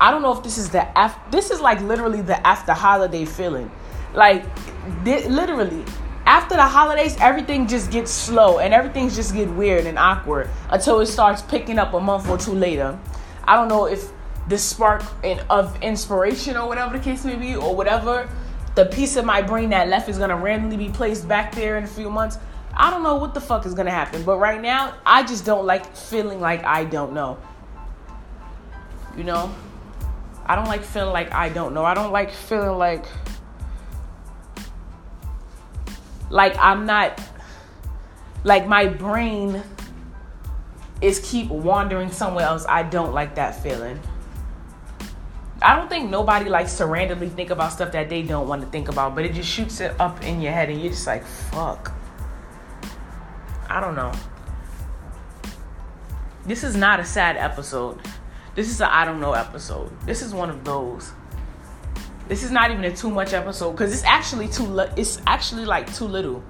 I 0.00 0.12
don't 0.12 0.22
know 0.22 0.32
if 0.32 0.44
this 0.44 0.56
is 0.56 0.70
the 0.70 0.86
after, 0.96 1.20
this 1.32 1.50
is 1.50 1.60
like 1.60 1.80
literally 1.80 2.20
the 2.20 2.46
after 2.46 2.72
holiday 2.72 3.24
feeling. 3.24 3.68
Like 4.14 4.44
literally 5.04 5.84
after 6.28 6.56
the 6.56 6.62
holidays, 6.62 7.16
everything 7.20 7.66
just 7.66 7.90
gets 7.90 8.10
slow 8.10 8.58
and 8.58 8.74
everything 8.74 9.08
just 9.08 9.32
get 9.32 9.48
weird 9.48 9.86
and 9.86 9.98
awkward 9.98 10.50
until 10.68 11.00
it 11.00 11.06
starts 11.06 11.40
picking 11.40 11.78
up 11.78 11.94
a 11.94 12.00
month 12.00 12.28
or 12.28 12.36
two 12.36 12.52
later. 12.52 12.98
I 13.44 13.56
don't 13.56 13.68
know 13.68 13.86
if 13.86 14.10
the 14.46 14.58
spark 14.58 15.02
in, 15.24 15.40
of 15.48 15.82
inspiration 15.82 16.58
or 16.58 16.68
whatever 16.68 16.98
the 16.98 17.02
case 17.02 17.24
may 17.24 17.34
be, 17.34 17.56
or 17.56 17.74
whatever 17.74 18.28
the 18.74 18.84
piece 18.84 19.16
of 19.16 19.24
my 19.24 19.40
brain 19.40 19.70
that 19.70 19.88
left 19.88 20.10
is 20.10 20.18
gonna 20.18 20.36
randomly 20.36 20.76
be 20.76 20.90
placed 20.90 21.26
back 21.26 21.54
there 21.54 21.78
in 21.78 21.84
a 21.84 21.88
few 21.88 22.10
months. 22.10 22.36
I 22.74 22.90
don't 22.90 23.02
know 23.02 23.14
what 23.14 23.32
the 23.32 23.40
fuck 23.40 23.64
is 23.64 23.72
gonna 23.72 23.90
happen, 23.90 24.22
but 24.22 24.36
right 24.36 24.60
now, 24.60 24.96
I 25.06 25.22
just 25.22 25.46
don't 25.46 25.64
like 25.64 25.96
feeling 25.96 26.42
like 26.42 26.62
I 26.62 26.84
don't 26.84 27.14
know. 27.14 27.38
You 29.16 29.24
know? 29.24 29.54
I 30.44 30.56
don't 30.56 30.66
like 30.66 30.82
feeling 30.84 31.14
like 31.14 31.32
I 31.32 31.48
don't 31.48 31.72
know. 31.72 31.86
I 31.86 31.94
don't 31.94 32.12
like 32.12 32.30
feeling 32.32 32.76
like 32.76 33.06
like 36.30 36.56
I'm 36.58 36.86
not 36.86 37.20
like 38.44 38.66
my 38.66 38.86
brain 38.86 39.62
is 41.00 41.20
keep 41.20 41.48
wandering 41.48 42.10
somewhere 42.10 42.44
else. 42.44 42.66
I 42.68 42.82
don't 42.82 43.12
like 43.12 43.36
that 43.36 43.62
feeling. 43.62 44.00
I 45.60 45.74
don't 45.74 45.88
think 45.88 46.08
nobody 46.08 46.48
likes 46.48 46.76
to 46.78 46.86
randomly 46.86 47.28
think 47.28 47.50
about 47.50 47.72
stuff 47.72 47.92
that 47.92 48.08
they 48.08 48.22
don't 48.22 48.46
want 48.46 48.62
to 48.62 48.68
think 48.68 48.88
about, 48.88 49.14
but 49.16 49.24
it 49.24 49.32
just 49.32 49.48
shoots 49.48 49.80
it 49.80 49.98
up 50.00 50.22
in 50.22 50.40
your 50.40 50.52
head 50.52 50.70
and 50.70 50.80
you're 50.80 50.92
just 50.92 51.06
like, 51.06 51.24
fuck. 51.24 51.92
I 53.68 53.80
don't 53.80 53.96
know. 53.96 54.12
This 56.46 56.64
is 56.64 56.76
not 56.76 57.00
a 57.00 57.04
sad 57.04 57.36
episode. 57.36 58.00
This 58.54 58.70
is 58.70 58.80
a 58.80 58.92
I 58.92 59.04
don't 59.04 59.20
know 59.20 59.32
episode. 59.32 59.92
This 60.06 60.22
is 60.22 60.32
one 60.32 60.48
of 60.48 60.64
those. 60.64 61.12
This 62.28 62.42
is 62.42 62.50
not 62.50 62.70
even 62.70 62.84
a 62.84 62.94
too 62.94 63.08
much 63.08 63.32
episode 63.32 63.72
because 63.72 63.90
it's 63.90 64.04
actually 64.04 64.48
too. 64.48 64.64
Li- 64.64 64.90
it's 64.96 65.20
actually 65.26 65.64
like 65.64 65.92
too 65.94 66.04
little. 66.04 66.44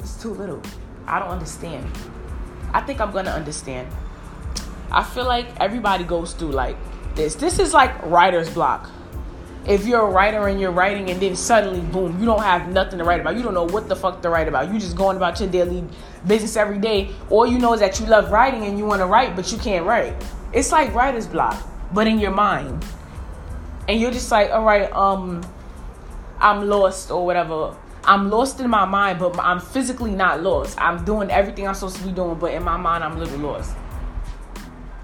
It's 0.00 0.20
too 0.20 0.34
little. 0.34 0.60
I 1.06 1.18
don't 1.18 1.30
understand. 1.30 1.90
I 2.74 2.82
think 2.82 3.00
I'm 3.00 3.10
gonna 3.10 3.30
understand. 3.30 3.88
I 4.92 5.02
feel 5.02 5.24
like 5.24 5.46
everybody 5.60 6.04
goes 6.04 6.34
through 6.34 6.52
like 6.52 6.76
this. 7.14 7.34
This 7.36 7.58
is 7.58 7.72
like 7.72 8.02
writer's 8.04 8.50
block. 8.50 8.90
If 9.66 9.86
you're 9.86 10.06
a 10.06 10.10
writer 10.10 10.46
and 10.46 10.60
you're 10.60 10.72
writing 10.72 11.08
and 11.10 11.18
then 11.22 11.36
suddenly 11.36 11.80
boom, 11.80 12.20
you 12.20 12.26
don't 12.26 12.42
have 12.42 12.68
nothing 12.68 12.98
to 12.98 13.04
write 13.04 13.22
about. 13.22 13.36
You 13.36 13.42
don't 13.42 13.54
know 13.54 13.64
what 13.64 13.88
the 13.88 13.96
fuck 13.96 14.20
to 14.20 14.28
write 14.28 14.46
about. 14.46 14.70
You 14.70 14.78
just 14.78 14.94
going 14.94 15.16
about 15.16 15.40
your 15.40 15.48
daily 15.48 15.84
business 16.26 16.54
every 16.56 16.78
day. 16.78 17.12
All 17.30 17.46
you 17.46 17.58
know 17.58 17.72
is 17.72 17.80
that 17.80 17.98
you 17.98 18.04
love 18.04 18.30
writing 18.30 18.64
and 18.64 18.76
you 18.76 18.84
want 18.84 19.00
to 19.00 19.06
write, 19.06 19.34
but 19.34 19.50
you 19.50 19.56
can't 19.56 19.86
write. 19.86 20.22
It's 20.52 20.70
like 20.70 20.94
writer's 20.94 21.26
block, 21.26 21.66
but 21.94 22.06
in 22.06 22.18
your 22.18 22.30
mind. 22.30 22.84
And 23.88 24.00
you're 24.00 24.10
just 24.10 24.30
like, 24.30 24.50
all 24.50 24.64
right, 24.64 24.90
um, 24.92 25.42
I'm 26.38 26.68
lost 26.68 27.10
or 27.10 27.24
whatever. 27.24 27.76
I'm 28.04 28.30
lost 28.30 28.60
in 28.60 28.68
my 28.68 28.84
mind, 28.84 29.18
but 29.18 29.38
I'm 29.38 29.60
physically 29.60 30.14
not 30.14 30.42
lost. 30.42 30.78
I'm 30.80 31.04
doing 31.04 31.30
everything 31.30 31.66
I'm 31.66 31.74
supposed 31.74 31.96
to 31.96 32.04
be 32.04 32.12
doing, 32.12 32.38
but 32.38 32.52
in 32.52 32.62
my 32.62 32.76
mind, 32.76 33.02
I'm 33.02 33.16
a 33.16 33.18
little 33.18 33.38
lost. 33.38 33.74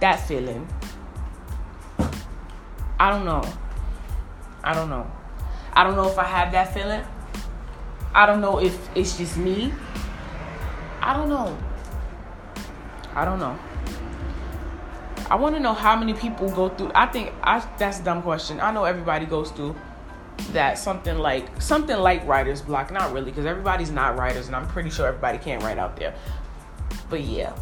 That 0.01 0.17
feeling. 0.27 0.67
I 2.99 3.11
don't 3.11 3.25
know. 3.25 3.43
I 4.63 4.75
don't 4.75 4.91
know. 4.91 5.11
I 5.73 5.85
don't 5.85 5.97
know 5.97 6.09
if 6.09 6.19
I 6.19 6.25
have 6.25 6.53
that 6.53 6.75
feeling. 6.75 7.03
I 8.15 8.27
don't 8.27 8.41
know 8.41 8.59
if 8.61 8.77
it's 8.95 9.17
just 9.17 9.37
me. 9.37 9.73
I 11.01 11.15
don't 11.15 11.29
know. 11.29 11.57
I 13.15 13.25
don't 13.25 13.39
know. 13.39 13.59
I 15.31 15.37
want 15.37 15.55
to 15.55 15.61
know 15.61 15.75
how 15.75 15.95
many 15.95 16.13
people 16.13 16.51
go 16.51 16.69
through. 16.69 16.91
I 16.93 17.07
think 17.07 17.33
I, 17.43 17.65
that's 17.79 18.01
a 18.01 18.03
dumb 18.03 18.21
question. 18.23 18.61
I 18.61 18.73
know 18.73 18.85
everybody 18.85 19.27
goes 19.27 19.53
through 19.53 19.77
that 20.53 20.79
something 20.79 21.19
like 21.19 21.63
something 21.63 21.97
like 21.97 22.27
writer's 22.27 22.61
block. 22.61 22.91
Not 22.91 23.13
really, 23.13 23.31
because 23.31 23.47
everybody's 23.47 23.93
not 23.93 24.19
writers, 24.19 24.49
and 24.49 24.57
I'm 24.57 24.67
pretty 24.67 24.91
sure 24.91 25.07
everybody 25.07 25.39
can't 25.39 25.63
write 25.63 25.79
out 25.79 25.97
there. 25.97 26.15
But 27.09 27.21
yeah, 27.21 27.55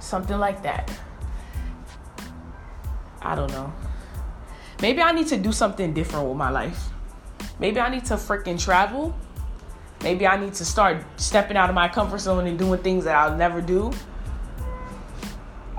something 0.00 0.38
like 0.38 0.62
that. 0.64 0.90
I 3.22 3.36
don't 3.36 3.52
know. 3.52 3.72
Maybe 4.82 5.00
I 5.00 5.12
need 5.12 5.28
to 5.28 5.36
do 5.36 5.52
something 5.52 5.94
different 5.94 6.28
with 6.28 6.36
my 6.36 6.50
life. 6.50 6.88
Maybe 7.58 7.80
I 7.80 7.88
need 7.88 8.04
to 8.06 8.14
freaking 8.14 8.62
travel. 8.62 9.16
Maybe 10.02 10.26
I 10.26 10.36
need 10.36 10.54
to 10.54 10.64
start 10.64 11.04
stepping 11.16 11.56
out 11.56 11.68
of 11.68 11.74
my 11.74 11.88
comfort 11.88 12.18
zone 12.18 12.46
and 12.46 12.58
doing 12.58 12.82
things 12.82 13.04
that 13.04 13.16
I'll 13.16 13.36
never 13.36 13.60
do. 13.60 13.92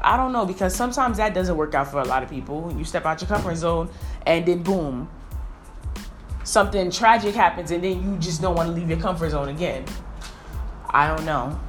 I 0.01 0.15
don't 0.15 0.31
know 0.31 0.45
because 0.45 0.75
sometimes 0.75 1.17
that 1.17 1.33
doesn't 1.33 1.57
work 1.57 1.73
out 1.73 1.91
for 1.91 1.99
a 1.99 2.05
lot 2.05 2.23
of 2.23 2.29
people. 2.29 2.73
You 2.77 2.83
step 2.83 3.05
out 3.05 3.21
your 3.21 3.27
comfort 3.27 3.55
zone 3.55 3.89
and 4.25 4.45
then 4.45 4.63
boom, 4.63 5.09
something 6.43 6.91
tragic 6.91 7.35
happens 7.35 7.71
and 7.71 7.83
then 7.83 8.03
you 8.03 8.17
just 8.19 8.41
don't 8.41 8.55
want 8.55 8.69
to 8.69 8.73
leave 8.73 8.89
your 8.89 8.99
comfort 8.99 9.31
zone 9.31 9.49
again. 9.49 9.85
I 10.89 11.07
don't 11.07 11.25
know. 11.25 11.59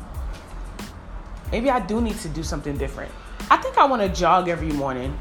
Maybe 1.50 1.70
I 1.70 1.80
do 1.80 2.00
need 2.00 2.18
to 2.18 2.28
do 2.28 2.42
something 2.42 2.76
different. 2.76 3.11
I 3.50 3.56
think 3.56 3.78
I 3.78 3.87
want 3.87 4.02
to 4.02 4.08
jog 4.08 4.49
every 4.49 4.70
morning. 4.73 5.18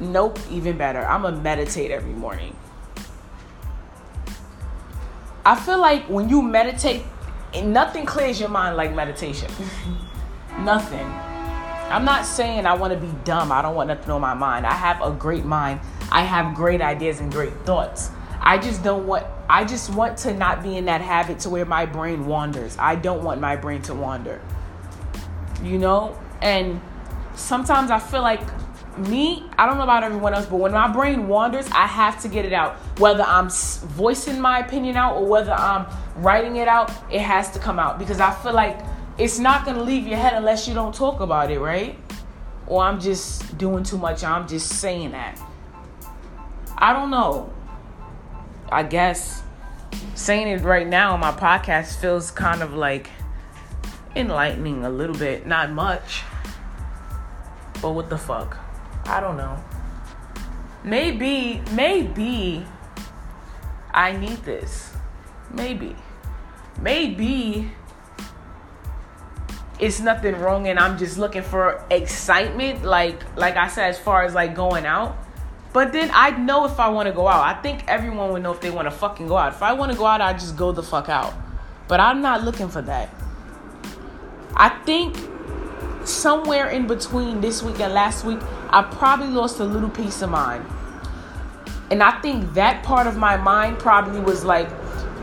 Nope, 0.00 0.38
even 0.50 0.76
better. 0.76 1.04
I'm 1.06 1.22
going 1.22 1.36
to 1.36 1.40
meditate 1.40 1.92
every 1.92 2.12
morning. 2.12 2.56
I 5.44 5.54
feel 5.54 5.80
like 5.80 6.04
when 6.08 6.28
you 6.28 6.42
meditate, 6.42 7.04
nothing 7.60 8.06
clears 8.06 8.40
your 8.40 8.48
mind 8.48 8.76
like 8.76 8.94
meditation. 8.94 9.50
nothing. 10.60 11.06
I'm 11.92 12.04
not 12.04 12.24
saying 12.24 12.64
I 12.64 12.72
want 12.74 12.94
to 12.94 12.98
be 12.98 13.12
dumb. 13.24 13.52
I 13.52 13.60
don't 13.60 13.74
want 13.74 13.88
nothing 13.88 14.10
on 14.10 14.20
my 14.20 14.34
mind. 14.34 14.66
I 14.66 14.72
have 14.72 15.02
a 15.02 15.10
great 15.10 15.44
mind. 15.44 15.80
I 16.10 16.22
have 16.22 16.54
great 16.54 16.80
ideas 16.80 17.20
and 17.20 17.30
great 17.30 17.52
thoughts. 17.64 18.10
I 18.40 18.58
just 18.58 18.82
don't 18.82 19.06
want 19.06 19.26
I 19.48 19.64
just 19.64 19.90
want 19.94 20.16
to 20.18 20.32
not 20.32 20.62
be 20.62 20.76
in 20.76 20.86
that 20.86 21.02
habit 21.02 21.40
to 21.40 21.50
where 21.50 21.66
my 21.66 21.84
brain 21.84 22.26
wanders. 22.26 22.76
I 22.78 22.94
don't 22.96 23.22
want 23.22 23.40
my 23.40 23.56
brain 23.56 23.82
to 23.82 23.94
wander. 23.94 24.40
You 25.62 25.78
know? 25.78 26.18
And 26.40 26.80
sometimes 27.34 27.90
I 27.90 27.98
feel 27.98 28.22
like 28.22 28.40
me, 28.98 29.44
I 29.58 29.66
don't 29.66 29.78
know 29.78 29.84
about 29.84 30.02
everyone 30.02 30.34
else, 30.34 30.46
but 30.46 30.56
when 30.56 30.72
my 30.72 30.88
brain 30.88 31.28
wanders, 31.28 31.66
I 31.70 31.86
have 31.86 32.20
to 32.22 32.28
get 32.28 32.44
it 32.44 32.52
out. 32.52 32.76
Whether 32.98 33.22
I'm 33.22 33.48
voicing 33.48 34.40
my 34.40 34.60
opinion 34.60 34.96
out 34.96 35.16
or 35.16 35.26
whether 35.26 35.52
I'm 35.52 35.86
writing 36.16 36.56
it 36.56 36.68
out, 36.68 36.90
it 37.10 37.20
has 37.20 37.50
to 37.52 37.58
come 37.58 37.78
out 37.78 37.98
because 37.98 38.20
I 38.20 38.32
feel 38.32 38.52
like 38.52 38.78
it's 39.18 39.38
not 39.38 39.64
going 39.64 39.76
to 39.76 39.82
leave 39.82 40.06
your 40.06 40.18
head 40.18 40.34
unless 40.34 40.68
you 40.68 40.74
don't 40.74 40.94
talk 40.94 41.20
about 41.20 41.50
it, 41.50 41.58
right? 41.58 41.98
Or 42.66 42.82
I'm 42.82 43.00
just 43.00 43.56
doing 43.58 43.84
too 43.84 43.98
much. 43.98 44.24
I'm 44.24 44.46
just 44.46 44.68
saying 44.68 45.12
that. 45.12 45.40
I 46.76 46.92
don't 46.92 47.10
know. 47.10 47.52
I 48.70 48.82
guess 48.82 49.42
saying 50.14 50.48
it 50.48 50.62
right 50.62 50.86
now 50.86 51.12
on 51.14 51.20
my 51.20 51.32
podcast 51.32 52.00
feels 52.00 52.30
kind 52.30 52.62
of 52.62 52.74
like 52.74 53.10
enlightening 54.16 54.84
a 54.84 54.90
little 54.90 55.16
bit. 55.16 55.46
Not 55.46 55.70
much. 55.70 56.22
But 57.80 57.92
what 57.92 58.08
the 58.08 58.18
fuck? 58.18 58.61
I 59.04 59.20
don't 59.20 59.36
know. 59.36 59.62
Maybe, 60.84 61.62
maybe 61.72 62.66
I 63.92 64.12
need 64.12 64.38
this. 64.44 64.94
Maybe. 65.50 65.96
Maybe 66.80 67.70
it's 69.78 70.00
nothing 70.00 70.36
wrong 70.36 70.68
and 70.68 70.78
I'm 70.78 70.96
just 70.96 71.18
looking 71.18 71.42
for 71.42 71.84
excitement 71.90 72.84
like 72.84 73.20
like 73.36 73.56
I 73.56 73.66
said 73.66 73.88
as 73.90 73.98
far 73.98 74.24
as 74.24 74.34
like 74.34 74.54
going 74.54 74.86
out. 74.86 75.16
But 75.72 75.92
then 75.92 76.10
I 76.12 76.30
know 76.30 76.66
if 76.66 76.78
I 76.78 76.88
want 76.88 77.06
to 77.08 77.12
go 77.12 77.26
out. 77.26 77.44
I 77.44 77.60
think 77.60 77.84
everyone 77.88 78.30
would 78.32 78.42
know 78.42 78.52
if 78.52 78.60
they 78.60 78.70
want 78.70 78.86
to 78.86 78.90
fucking 78.90 79.26
go 79.26 79.36
out. 79.36 79.54
If 79.54 79.62
I 79.62 79.72
want 79.72 79.90
to 79.90 79.98
go 79.98 80.04
out, 80.04 80.20
I 80.20 80.34
just 80.34 80.56
go 80.56 80.70
the 80.70 80.82
fuck 80.82 81.08
out. 81.08 81.34
But 81.88 81.98
I'm 81.98 82.20
not 82.20 82.44
looking 82.44 82.68
for 82.68 82.82
that. 82.82 83.08
I 84.54 84.68
think 84.84 85.16
somewhere 86.08 86.70
in 86.70 86.86
between 86.86 87.40
this 87.40 87.62
week 87.62 87.80
and 87.80 87.92
last 87.92 88.24
week, 88.24 88.40
I 88.70 88.82
probably 88.82 89.28
lost 89.28 89.60
a 89.60 89.64
little 89.64 89.90
piece 89.90 90.22
of 90.22 90.30
mind. 90.30 90.64
And 91.90 92.02
I 92.02 92.20
think 92.20 92.54
that 92.54 92.82
part 92.82 93.06
of 93.06 93.16
my 93.16 93.36
mind 93.36 93.78
probably 93.78 94.20
was 94.20 94.44
like, 94.44 94.68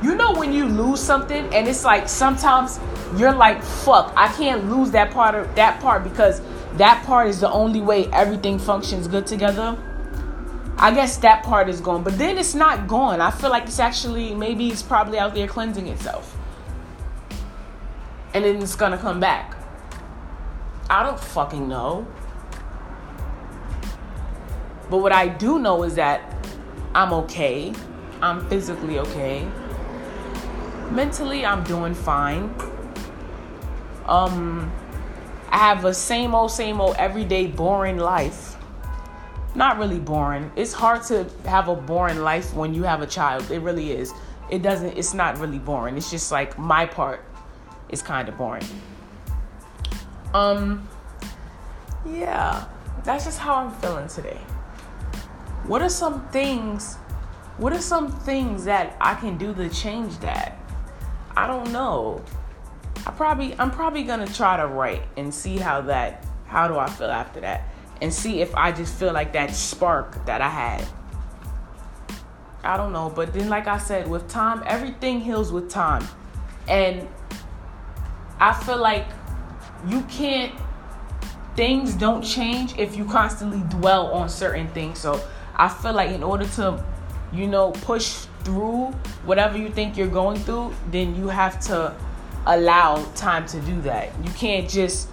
you 0.03 0.15
know, 0.15 0.33
when 0.33 0.53
you 0.53 0.65
lose 0.65 1.00
something, 1.00 1.53
and 1.53 1.67
it's 1.67 1.83
like 1.83 2.07
sometimes 2.07 2.79
you're 3.17 3.33
like, 3.33 3.62
fuck, 3.62 4.13
I 4.15 4.27
can't 4.33 4.69
lose 4.69 4.91
that 4.91 5.12
part 5.12 5.36
of 5.36 5.53
that 5.55 5.81
part 5.81 6.03
because 6.03 6.41
that 6.74 7.03
part 7.05 7.27
is 7.27 7.39
the 7.41 7.51
only 7.51 7.81
way 7.81 8.05
everything 8.12 8.59
functions 8.59 9.07
good 9.07 9.25
together. 9.27 9.77
I 10.77 10.93
guess 10.93 11.17
that 11.17 11.43
part 11.43 11.67
is 11.67 11.81
gone, 11.81 12.03
but 12.03 12.17
then 12.17 12.38
it's 12.38 12.55
not 12.55 12.88
gone. 12.88 13.19
I 13.19 13.31
feel 13.31 13.50
like 13.50 13.63
it's 13.63 13.79
actually 13.79 14.33
maybe 14.33 14.69
it's 14.69 14.81
probably 14.81 15.19
out 15.19 15.33
there 15.33 15.48
cleansing 15.48 15.88
itself. 15.88 16.38
And 18.33 18.45
then 18.45 18.62
it's 18.62 18.75
gonna 18.75 18.98
come 18.98 19.19
back. 19.19 19.58
I 20.89 21.03
don't 21.03 21.19
fucking 21.19 21.67
know. 21.67 22.08
But 24.89 24.98
what 24.98 25.12
I 25.12 25.27
do 25.27 25.60
know 25.60 25.84
is 25.84 25.96
that 25.96 26.48
I'm 26.96 27.13
okay. 27.13 27.74
I'm 28.22 28.48
physically 28.50 28.98
okay. 29.00 29.48
Mentally, 30.89 31.46
I'm 31.46 31.63
doing 31.63 31.93
fine. 31.93 32.53
Um, 34.08 34.72
I 35.50 35.60
have 35.60 35.86
a 35.86 35.93
same 35.93 36.34
old, 36.34 36.51
same 36.51 36.81
old, 36.81 36.96
everyday 36.96 37.46
boring 37.46 37.98
life. 37.98 38.55
Not 39.53 39.77
really 39.77 40.00
boring. 40.00 40.51
It's 40.55 40.74
hard 40.74 41.03
to 41.03 41.29
have 41.46 41.67
a 41.67 41.75
boring 41.75 42.19
life 42.19 42.53
when 42.55 42.74
you 42.74 42.84
have 42.84 43.01
a 43.01 43.08
child. 43.08 43.50
It 43.51 43.60
really 43.60 43.91
is. 43.91 44.13
It 44.50 44.63
doesn't, 44.63 44.98
it's 44.98 45.13
not 45.13 45.38
really 45.38 45.60
boring. 45.60 45.96
It's 45.98 46.10
just 46.10 46.31
like 46.31 46.58
my 46.58 46.88
part 46.88 47.24
is 47.89 48.01
kind 48.01 48.27
of 48.27 48.38
boring. 48.38 48.65
Um, 50.33 50.88
yeah, 52.05 52.65
that's 53.03 53.25
just 53.25 53.39
how 53.39 53.55
I'm 53.55 53.71
feeling 53.71 54.07
today. 54.07 54.39
What 55.65 55.81
are 55.81 55.89
some 55.89 56.27
things? 56.29 56.95
What 57.57 57.74
are 57.74 57.81
some 57.81 58.12
things 58.12 58.65
that 58.65 58.95
I 59.01 59.15
can 59.15 59.38
do 59.38 59.53
to 59.53 59.69
change 59.69 60.17
that? 60.19 60.57
I 61.36 61.48
don't 61.48 61.71
know. 61.71 62.24
I 63.05 63.12
probably 63.12 63.57
I'm 63.59 63.71
probably 63.71 64.03
gonna 64.03 64.27
try 64.27 64.57
to 64.57 64.67
write 64.67 65.03
and 65.17 65.33
see 65.33 65.57
how 65.57 65.81
that 65.81 66.25
how 66.45 66.67
do 66.67 66.77
I 66.77 66.89
feel 66.89 67.09
after 67.09 67.39
that 67.41 67.63
and 68.01 68.13
see 68.13 68.41
if 68.41 68.53
I 68.55 68.71
just 68.71 68.98
feel 68.98 69.13
like 69.13 69.33
that 69.33 69.53
spark 69.53 70.25
that 70.25 70.41
I 70.41 70.50
had. 70.50 70.86
I 72.63 72.77
don't 72.77 72.91
know, 72.91 73.09
but 73.09 73.33
then 73.33 73.50
like 73.50 73.67
I 73.67 73.77
said, 73.77 74.09
with 74.09 74.27
time, 74.27 74.63
everything 74.65 75.21
heals 75.21 75.51
with 75.51 75.69
time. 75.69 76.05
And 76.67 77.07
I 78.39 78.53
feel 78.53 78.77
like 78.77 79.07
you 79.88 80.01
can't 80.03 80.53
things 81.55 81.93
don't 81.93 82.21
change 82.21 82.77
if 82.77 82.95
you 82.95 83.03
constantly 83.03 83.62
dwell 83.69 84.07
on 84.13 84.29
certain 84.29 84.67
things. 84.69 84.98
So 84.98 85.21
I 85.55 85.67
feel 85.67 85.91
like 85.91 86.12
in 86.12 86.24
order 86.24 86.45
to, 86.55 86.81
you 87.33 87.48
know, 87.48 87.71
push 87.71 88.27
through 88.45 88.93
whatever 89.25 89.57
you 89.57 89.69
think 89.69 89.98
you're 89.98 90.07
going 90.07 90.39
through, 90.39 90.74
then 90.89 91.15
you 91.15 91.27
have 91.27 91.59
to 91.67 91.93
allow 92.45 93.03
time 93.13 93.45
to 93.48 93.59
do 93.62 93.81
that. 93.81 94.09
You 94.24 94.31
can't 94.31 94.69
just 94.69 95.09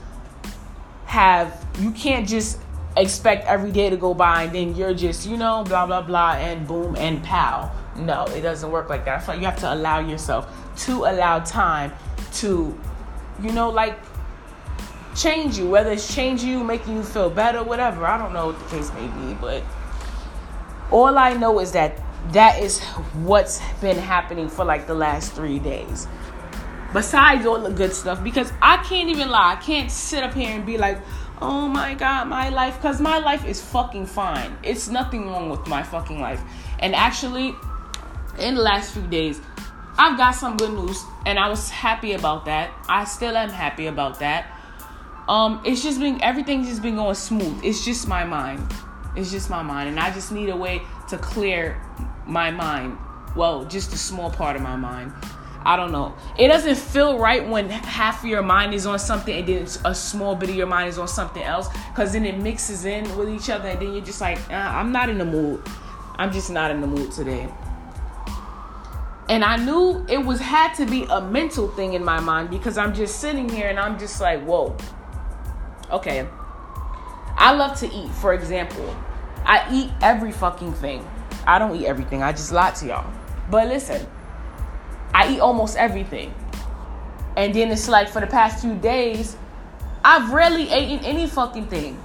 have 1.06 1.66
you 1.80 1.90
can't 1.90 2.28
just 2.28 2.60
expect 2.96 3.46
every 3.46 3.72
day 3.72 3.90
to 3.90 3.96
go 3.96 4.14
by 4.14 4.44
and 4.44 4.54
then 4.54 4.74
you're 4.76 4.94
just, 4.94 5.26
you 5.26 5.36
know, 5.36 5.64
blah 5.64 5.86
blah 5.86 6.02
blah 6.02 6.34
and 6.34 6.66
boom 6.66 6.94
and 6.96 7.22
pow. 7.24 7.70
No, 7.96 8.24
it 8.26 8.42
doesn't 8.42 8.70
work 8.70 8.88
like 8.88 9.04
that. 9.06 9.16
I 9.16 9.20
feel 9.20 9.34
like 9.34 9.40
you 9.40 9.46
have 9.46 9.58
to 9.60 9.74
allow 9.74 9.98
yourself 9.98 10.48
to 10.84 11.06
allow 11.06 11.40
time 11.40 11.92
to, 12.34 12.78
you 13.42 13.52
know, 13.52 13.70
like 13.70 13.98
change 15.16 15.58
you, 15.58 15.68
whether 15.68 15.90
it's 15.90 16.14
changing 16.14 16.48
you, 16.48 16.62
making 16.62 16.96
you 16.96 17.02
feel 17.02 17.30
better, 17.30 17.62
whatever. 17.62 18.06
I 18.06 18.18
don't 18.18 18.32
know 18.32 18.48
what 18.48 18.58
the 18.58 18.76
case 18.76 18.92
may 18.94 19.06
be, 19.06 19.34
but 19.34 19.62
all 20.90 21.18
I 21.18 21.32
know 21.34 21.58
is 21.58 21.72
that 21.72 22.00
that 22.32 22.60
is 22.62 22.80
what's 23.24 23.60
been 23.80 23.96
happening 23.96 24.48
for 24.48 24.64
like 24.64 24.86
the 24.86 24.94
last 24.94 25.32
three 25.32 25.58
days. 25.58 26.06
Besides 26.92 27.46
all 27.46 27.60
the 27.60 27.70
good 27.70 27.92
stuff, 27.92 28.22
because 28.22 28.52
I 28.62 28.78
can't 28.78 29.08
even 29.08 29.28
lie, 29.28 29.52
I 29.52 29.56
can't 29.56 29.90
sit 29.90 30.22
up 30.22 30.34
here 30.34 30.50
and 30.50 30.64
be 30.64 30.78
like, 30.78 30.98
oh 31.42 31.68
my 31.68 31.94
god, 31.94 32.28
my 32.28 32.48
life, 32.48 32.76
because 32.76 33.00
my 33.00 33.18
life 33.18 33.44
is 33.46 33.60
fucking 33.60 34.06
fine. 34.06 34.56
It's 34.62 34.88
nothing 34.88 35.26
wrong 35.26 35.50
with 35.50 35.66
my 35.66 35.82
fucking 35.82 36.20
life. 36.20 36.40
And 36.78 36.94
actually, 36.94 37.54
in 38.38 38.54
the 38.54 38.62
last 38.62 38.92
few 38.92 39.06
days, 39.06 39.40
I've 39.98 40.16
got 40.16 40.32
some 40.32 40.56
good 40.56 40.72
news, 40.72 41.02
and 41.24 41.38
I 41.38 41.48
was 41.48 41.70
happy 41.70 42.12
about 42.12 42.44
that. 42.46 42.70
I 42.88 43.04
still 43.04 43.36
am 43.36 43.50
happy 43.50 43.86
about 43.86 44.20
that. 44.20 44.46
Um, 45.28 45.60
it's 45.64 45.82
just 45.82 45.98
been 45.98 46.22
everything's 46.22 46.68
just 46.68 46.82
been 46.82 46.96
going 46.96 47.14
smooth. 47.14 47.60
It's 47.64 47.84
just 47.84 48.06
my 48.06 48.24
mind. 48.24 48.62
It's 49.16 49.30
just 49.30 49.50
my 49.50 49.62
mind, 49.62 49.88
and 49.88 49.98
I 49.98 50.12
just 50.12 50.30
need 50.30 50.50
a 50.50 50.56
way 50.56 50.82
to 51.08 51.18
clear 51.18 51.80
my 52.26 52.50
mind. 52.50 52.98
Well, 53.34 53.64
just 53.64 53.92
a 53.92 53.98
small 53.98 54.30
part 54.30 54.56
of 54.56 54.62
my 54.62 54.76
mind. 54.76 55.12
I 55.66 55.74
don't 55.74 55.90
know. 55.90 56.14
It 56.38 56.46
doesn't 56.46 56.76
feel 56.76 57.18
right 57.18 57.46
when 57.46 57.68
half 57.68 58.22
of 58.22 58.30
your 58.30 58.42
mind 58.42 58.72
is 58.72 58.86
on 58.86 59.00
something 59.00 59.36
and 59.36 59.48
then 59.48 59.66
a 59.84 59.92
small 59.92 60.36
bit 60.36 60.48
of 60.48 60.54
your 60.54 60.68
mind 60.68 60.90
is 60.90 60.96
on 60.96 61.08
something 61.08 61.42
else 61.42 61.68
because 61.88 62.12
then 62.12 62.24
it 62.24 62.38
mixes 62.38 62.84
in 62.84 63.02
with 63.16 63.28
each 63.28 63.50
other 63.50 63.70
and 63.70 63.80
then 63.80 63.92
you're 63.92 64.04
just 64.04 64.20
like, 64.20 64.38
uh, 64.48 64.54
I'm 64.54 64.92
not 64.92 65.08
in 65.08 65.18
the 65.18 65.24
mood. 65.24 65.60
I'm 66.18 66.30
just 66.30 66.50
not 66.52 66.70
in 66.70 66.80
the 66.80 66.86
mood 66.86 67.10
today. 67.10 67.48
And 69.28 69.42
I 69.42 69.56
knew 69.56 70.06
it 70.08 70.18
was 70.18 70.38
had 70.38 70.72
to 70.74 70.86
be 70.86 71.02
a 71.10 71.20
mental 71.20 71.66
thing 71.66 71.94
in 71.94 72.04
my 72.04 72.20
mind 72.20 72.48
because 72.48 72.78
I'm 72.78 72.94
just 72.94 73.18
sitting 73.18 73.48
here 73.48 73.68
and 73.68 73.78
I'm 73.78 73.98
just 73.98 74.20
like, 74.20 74.44
whoa. 74.44 74.76
Okay. 75.90 76.26
I 77.36 77.52
love 77.52 77.78
to 77.80 77.92
eat, 77.92 78.10
for 78.10 78.34
example. 78.34 78.94
I 79.44 79.66
eat 79.72 79.90
every 80.00 80.32
fucking 80.32 80.72
thing. 80.74 81.06
I 81.46 81.58
don't 81.58 81.76
eat 81.76 81.86
everything. 81.86 82.22
I 82.22 82.32
just 82.32 82.50
lied 82.50 82.74
to 82.76 82.86
y'all. 82.86 83.12
But 83.50 83.68
listen, 83.68 84.06
I 85.14 85.34
eat 85.34 85.40
almost 85.40 85.76
everything. 85.76 86.34
And 87.36 87.54
then 87.54 87.70
it's 87.70 87.88
like 87.88 88.08
for 88.08 88.20
the 88.20 88.26
past 88.26 88.62
few 88.62 88.74
days, 88.74 89.36
I've 90.04 90.32
rarely 90.32 90.64
eaten 90.64 91.04
any 91.04 91.26
fucking 91.26 91.68
thing. 91.68 92.02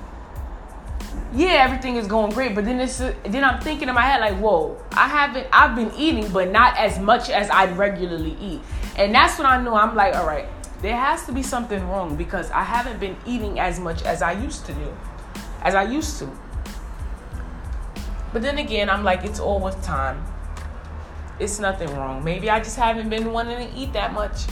Yeah, 1.33 1.63
everything 1.63 1.95
is 1.95 2.07
going 2.07 2.31
great, 2.33 2.53
but 2.53 2.65
then 2.65 2.79
it's 2.79 2.97
then 2.97 3.43
I'm 3.43 3.61
thinking 3.61 3.87
in 3.87 3.95
my 3.95 4.01
head 4.01 4.19
like, 4.19 4.37
whoa, 4.37 4.77
I 4.91 5.07
haven't 5.07 5.47
I've 5.53 5.75
been 5.75 5.91
eating, 5.97 6.29
but 6.31 6.51
not 6.51 6.77
as 6.77 6.99
much 6.99 7.29
as 7.29 7.49
I'd 7.49 7.77
regularly 7.77 8.35
eat. 8.41 8.61
And 8.97 9.15
that's 9.15 9.37
when 9.37 9.47
I 9.47 9.61
knew 9.61 9.71
I'm 9.71 9.95
like, 9.95 10.13
all 10.15 10.25
right, 10.25 10.45
there 10.81 10.95
has 10.95 11.25
to 11.25 11.31
be 11.31 11.43
something 11.43 11.87
wrong 11.89 12.15
because 12.15 12.49
I 12.51 12.63
haven't 12.63 12.99
been 12.99 13.15
eating 13.25 13.59
as 13.59 13.79
much 13.79 14.03
as 14.03 14.21
I 14.21 14.33
used 14.33 14.65
to 14.65 14.73
do. 14.73 14.97
As 15.61 15.75
I 15.75 15.83
used 15.83 16.17
to. 16.19 16.29
But 18.33 18.41
then 18.41 18.57
again, 18.57 18.89
I'm 18.89 19.03
like, 19.03 19.23
it's 19.23 19.39
all 19.39 19.59
with 19.59 19.81
time 19.83 20.25
it's 21.41 21.59
nothing 21.59 21.89
wrong. 21.95 22.23
Maybe 22.23 22.49
I 22.49 22.59
just 22.59 22.77
haven't 22.77 23.09
been 23.09 23.31
wanting 23.31 23.67
to 23.67 23.77
eat 23.77 23.93
that 23.93 24.13
much. 24.13 24.45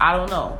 I 0.00 0.16
don't 0.16 0.30
know. 0.30 0.58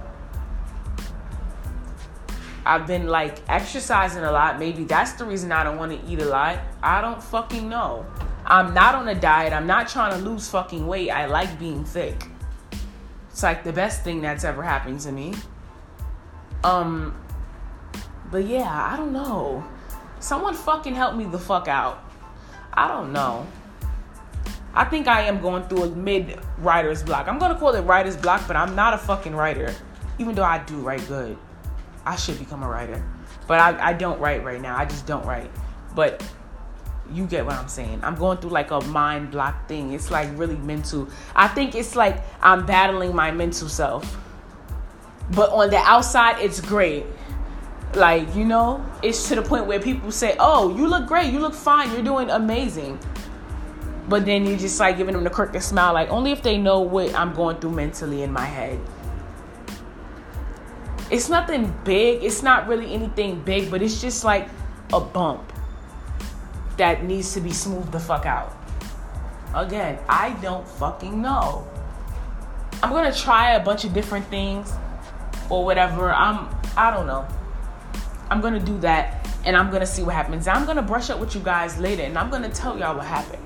I've 2.66 2.86
been 2.86 3.06
like 3.06 3.38
exercising 3.48 4.22
a 4.22 4.32
lot. 4.32 4.58
Maybe 4.58 4.84
that's 4.84 5.12
the 5.12 5.24
reason 5.24 5.50
I 5.52 5.64
don't 5.64 5.78
want 5.78 5.92
to 5.92 6.12
eat 6.12 6.20
a 6.20 6.26
lot. 6.26 6.58
I 6.82 7.00
don't 7.00 7.22
fucking 7.22 7.68
know. 7.68 8.04
I'm 8.44 8.74
not 8.74 8.96
on 8.96 9.08
a 9.08 9.14
diet. 9.14 9.52
I'm 9.52 9.66
not 9.66 9.88
trying 9.88 10.18
to 10.18 10.28
lose 10.28 10.48
fucking 10.48 10.86
weight. 10.86 11.10
I 11.10 11.26
like 11.26 11.58
being 11.58 11.84
thick. 11.84 12.29
It's 13.40 13.42
like 13.42 13.64
the 13.64 13.72
best 13.72 14.04
thing 14.04 14.20
that's 14.20 14.44
ever 14.44 14.62
happened 14.62 15.00
to 15.00 15.12
me. 15.12 15.32
Um 16.62 17.18
but 18.30 18.44
yeah, 18.44 18.70
I 18.70 18.98
don't 18.98 19.14
know. 19.14 19.64
Someone 20.18 20.52
fucking 20.52 20.94
help 20.94 21.14
me 21.14 21.24
the 21.24 21.38
fuck 21.38 21.66
out. 21.66 22.04
I 22.74 22.86
don't 22.86 23.14
know. 23.14 23.46
I 24.74 24.84
think 24.84 25.08
I 25.08 25.22
am 25.22 25.40
going 25.40 25.62
through 25.68 25.84
a 25.84 25.88
mid 25.88 26.38
writer's 26.58 27.02
block. 27.02 27.28
I'm 27.28 27.38
gonna 27.38 27.58
call 27.58 27.74
it 27.74 27.80
writer's 27.80 28.14
block, 28.14 28.46
but 28.46 28.56
I'm 28.56 28.74
not 28.74 28.92
a 28.92 28.98
fucking 28.98 29.34
writer. 29.34 29.74
Even 30.18 30.34
though 30.34 30.44
I 30.44 30.58
do 30.58 30.76
write 30.76 31.08
good. 31.08 31.38
I 32.04 32.16
should 32.16 32.38
become 32.38 32.62
a 32.62 32.68
writer. 32.68 33.02
But 33.46 33.58
I, 33.58 33.88
I 33.88 33.92
don't 33.94 34.20
write 34.20 34.44
right 34.44 34.60
now. 34.60 34.76
I 34.76 34.84
just 34.84 35.06
don't 35.06 35.24
write. 35.24 35.50
But 35.94 36.22
you 37.12 37.26
get 37.26 37.44
what 37.44 37.54
I'm 37.54 37.68
saying. 37.68 38.00
I'm 38.02 38.14
going 38.14 38.38
through 38.38 38.50
like 38.50 38.70
a 38.70 38.80
mind 38.82 39.30
block 39.30 39.68
thing. 39.68 39.92
It's 39.92 40.10
like 40.10 40.28
really 40.34 40.56
mental. 40.56 41.08
I 41.34 41.48
think 41.48 41.74
it's 41.74 41.96
like 41.96 42.22
I'm 42.42 42.66
battling 42.66 43.14
my 43.14 43.30
mental 43.30 43.68
self. 43.68 44.18
But 45.32 45.50
on 45.50 45.70
the 45.70 45.78
outside, 45.78 46.40
it's 46.40 46.60
great. 46.60 47.06
Like, 47.94 48.34
you 48.34 48.44
know, 48.44 48.84
it's 49.02 49.28
to 49.28 49.36
the 49.36 49.42
point 49.42 49.66
where 49.66 49.80
people 49.80 50.12
say, 50.12 50.36
Oh, 50.38 50.76
you 50.76 50.86
look 50.86 51.06
great. 51.06 51.32
You 51.32 51.40
look 51.40 51.54
fine. 51.54 51.90
You're 51.92 52.02
doing 52.02 52.30
amazing 52.30 52.98
but 54.10 54.26
then 54.26 54.44
you 54.44 54.56
just 54.56 54.78
like 54.80 54.96
giving 54.96 55.14
them 55.14 55.22
the 55.22 55.30
crooked 55.30 55.62
smile 55.62 55.94
like 55.94 56.10
only 56.10 56.32
if 56.32 56.42
they 56.42 56.58
know 56.58 56.80
what 56.80 57.14
i'm 57.14 57.32
going 57.32 57.56
through 57.60 57.70
mentally 57.70 58.22
in 58.22 58.32
my 58.32 58.44
head 58.44 58.78
it's 61.10 61.28
nothing 61.28 61.72
big 61.84 62.22
it's 62.22 62.42
not 62.42 62.66
really 62.66 62.92
anything 62.92 63.40
big 63.42 63.70
but 63.70 63.80
it's 63.80 64.00
just 64.00 64.24
like 64.24 64.48
a 64.92 65.00
bump 65.00 65.49
that 66.80 67.04
needs 67.04 67.34
to 67.34 67.40
be 67.40 67.52
smoothed 67.52 67.92
the 67.92 68.00
fuck 68.00 68.24
out. 68.26 68.56
Again 69.54 69.98
i 70.08 70.30
don't 70.40 70.66
fucking 70.66 71.20
know. 71.20 71.66
I'm 72.82 72.90
gonna 72.90 73.14
try 73.14 73.52
a 73.52 73.62
bunch 73.62 73.84
of 73.84 73.92
different 73.92 74.26
things 74.26 74.72
or 75.50 75.64
whatever. 75.64 76.10
I'm 76.10 76.48
i 76.76 76.90
don't 76.90 77.06
know. 77.06 77.26
I'm 78.30 78.40
gonna 78.40 78.60
do 78.72 78.78
that 78.78 79.28
and 79.44 79.56
i'm 79.56 79.70
gonna 79.70 79.86
see 79.86 80.02
what 80.02 80.14
happens. 80.14 80.48
I'm 80.48 80.64
gonna 80.66 80.82
brush 80.82 81.10
up 81.10 81.20
with 81.20 81.34
you 81.34 81.42
guys 81.42 81.78
later 81.78 82.02
and 82.02 82.16
i'm 82.16 82.30
gonna 82.30 82.48
tell 82.48 82.78
y'all 82.78 82.96
what 82.96 83.06
happened. 83.06 83.44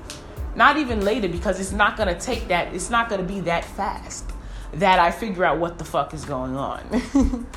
Not 0.55 0.77
even 0.77 1.01
later 1.01 1.27
because 1.27 1.59
it's 1.59 1.73
not 1.73 1.97
to 1.97 2.17
take 2.17 2.47
that, 2.47 2.73
it's 2.73 2.89
not 2.89 3.09
to 3.09 3.21
be 3.21 3.41
that 3.41 3.65
fast 3.65 4.31
that 4.75 4.99
I 4.99 5.11
figure 5.11 5.43
out 5.43 5.59
what 5.59 5.77
the 5.77 5.83
fuck 5.83 6.13
is 6.13 6.23
going 6.23 6.55
on. 6.55 7.01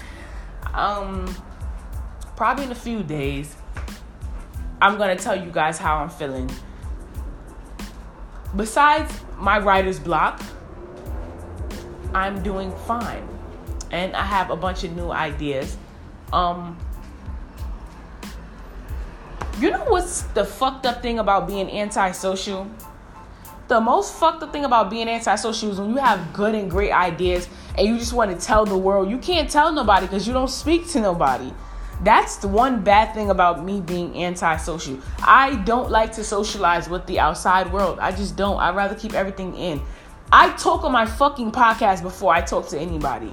um, 0.74 1.36
probably 2.36 2.64
in 2.64 2.72
a 2.72 2.76
few 2.76 3.02
days, 3.02 3.54
I'm 4.80 4.96
to 4.98 5.16
tell 5.22 5.36
you 5.36 5.50
guys 5.50 5.78
how 5.78 5.96
I'm 5.96 6.08
feeling. 6.08 6.50
Besides 8.56 9.12
my 9.38 9.58
writer's 9.58 9.98
block, 9.98 10.40
I'm 12.14 12.42
doing 12.42 12.72
fine. 12.86 13.26
And 13.90 14.14
I 14.14 14.22
have 14.22 14.50
a 14.50 14.56
bunch 14.56 14.84
of 14.84 14.94
new 14.94 15.10
ideas. 15.10 15.76
Um, 16.32 16.78
you 19.58 19.70
know 19.70 19.84
what's 19.84 20.22
the 20.22 20.44
fucked 20.44 20.86
up 20.86 21.02
thing 21.02 21.18
about 21.18 21.46
being 21.46 21.70
antisocial? 21.70 22.70
the 23.68 23.78
most 23.78 24.14
fucked 24.14 24.42
up 24.42 24.50
thing 24.50 24.64
about 24.64 24.88
being 24.88 25.08
antisocial 25.08 25.70
is 25.70 25.78
when 25.78 25.90
you 25.90 25.96
have 25.96 26.32
good 26.32 26.54
and 26.54 26.70
great 26.70 26.90
ideas 26.90 27.48
and 27.76 27.86
you 27.86 27.98
just 27.98 28.14
want 28.14 28.30
to 28.30 28.46
tell 28.46 28.64
the 28.64 28.76
world. 28.76 29.10
You 29.10 29.18
can't 29.18 29.48
tell 29.48 29.70
nobody 29.72 30.06
because 30.06 30.26
you 30.26 30.32
don't 30.32 30.48
speak 30.48 30.88
to 30.88 31.00
nobody. 31.00 31.52
That's 32.02 32.36
the 32.36 32.48
one 32.48 32.82
bad 32.82 33.12
thing 33.12 33.30
about 33.30 33.64
me 33.64 33.80
being 33.80 34.22
antisocial. 34.22 34.98
I 35.20 35.56
don't 35.56 35.90
like 35.90 36.12
to 36.12 36.24
socialize 36.24 36.88
with 36.88 37.06
the 37.06 37.18
outside 37.18 37.72
world. 37.72 37.98
I 37.98 38.12
just 38.12 38.36
don't. 38.36 38.58
I'd 38.60 38.76
rather 38.76 38.94
keep 38.94 39.14
everything 39.14 39.54
in. 39.56 39.82
I 40.30 40.50
talk 40.56 40.84
on 40.84 40.92
my 40.92 41.06
fucking 41.06 41.52
podcast 41.52 42.02
before 42.02 42.32
I 42.32 42.40
talk 42.40 42.68
to 42.68 42.78
anybody. 42.78 43.32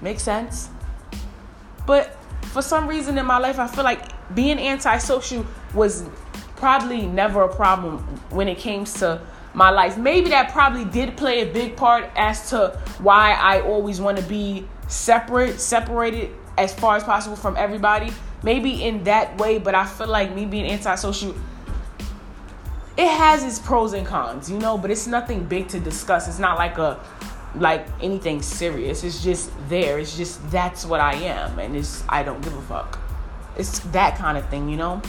Make 0.00 0.20
sense? 0.20 0.70
But 1.86 2.16
for 2.42 2.62
some 2.62 2.88
reason 2.88 3.16
in 3.18 3.26
my 3.26 3.38
life, 3.38 3.58
I 3.58 3.66
feel 3.66 3.84
like 3.84 4.34
being 4.34 4.58
antisocial 4.58 5.46
was 5.74 6.04
probably 6.56 7.06
never 7.06 7.42
a 7.42 7.54
problem 7.54 7.98
when 8.30 8.48
it 8.48 8.58
came 8.58 8.84
to 8.84 9.20
my 9.54 9.70
life. 9.70 9.96
Maybe 9.96 10.30
that 10.30 10.52
probably 10.52 10.84
did 10.84 11.16
play 11.16 11.48
a 11.48 11.52
big 11.52 11.76
part 11.76 12.10
as 12.16 12.50
to 12.50 12.78
why 12.98 13.32
I 13.32 13.60
always 13.60 14.00
want 14.00 14.18
to 14.18 14.24
be 14.24 14.66
separate, 14.88 15.60
separated 15.60 16.34
as 16.56 16.74
far 16.74 16.96
as 16.96 17.04
possible 17.04 17.36
from 17.36 17.56
everybody. 17.56 18.12
Maybe 18.42 18.82
in 18.82 19.04
that 19.04 19.38
way, 19.38 19.58
but 19.58 19.74
I 19.74 19.84
feel 19.84 20.06
like 20.08 20.34
me 20.34 20.44
being 20.44 20.70
antisocial 20.70 21.34
it 22.98 23.06
has 23.06 23.44
its 23.44 23.60
pros 23.60 23.92
and 23.92 24.04
cons, 24.04 24.50
you 24.50 24.58
know, 24.58 24.76
but 24.76 24.90
it's 24.90 25.06
nothing 25.06 25.44
big 25.44 25.68
to 25.68 25.78
discuss. 25.78 26.26
It's 26.26 26.40
not 26.40 26.58
like 26.58 26.78
a 26.78 26.98
like 27.54 27.86
anything 28.02 28.42
serious. 28.42 29.04
It's 29.04 29.22
just 29.22 29.52
there. 29.68 30.00
It's 30.00 30.16
just 30.16 30.50
that's 30.50 30.84
what 30.84 31.00
I 31.00 31.14
am 31.14 31.60
and 31.60 31.76
it's 31.76 32.02
I 32.08 32.24
don't 32.24 32.42
give 32.42 32.54
a 32.56 32.62
fuck. 32.62 32.98
It's 33.56 33.78
that 33.90 34.18
kind 34.18 34.36
of 34.36 34.48
thing, 34.50 34.68
you 34.68 34.76
know? 34.76 35.00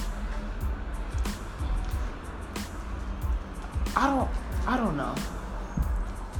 I 3.96 4.06
don't 4.06 4.30
I 4.68 4.78
don't 4.78 4.96
know. 4.96 5.16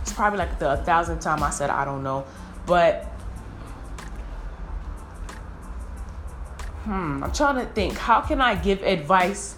It's 0.04 0.14
probably 0.14 0.38
like 0.38 0.60
the 0.60 0.78
thousandth 0.78 1.22
time 1.22 1.42
I 1.42 1.50
said 1.50 1.72
I 1.72 1.84
don't 1.84 2.04
know. 2.04 2.26
But 2.68 3.09
hmm, 6.90 7.24
I'm 7.24 7.32
trying 7.32 7.64
to 7.64 7.72
think, 7.74 7.96
how 7.96 8.22
can 8.22 8.42
I 8.42 8.56
give 8.56 8.82
advice 8.82 9.56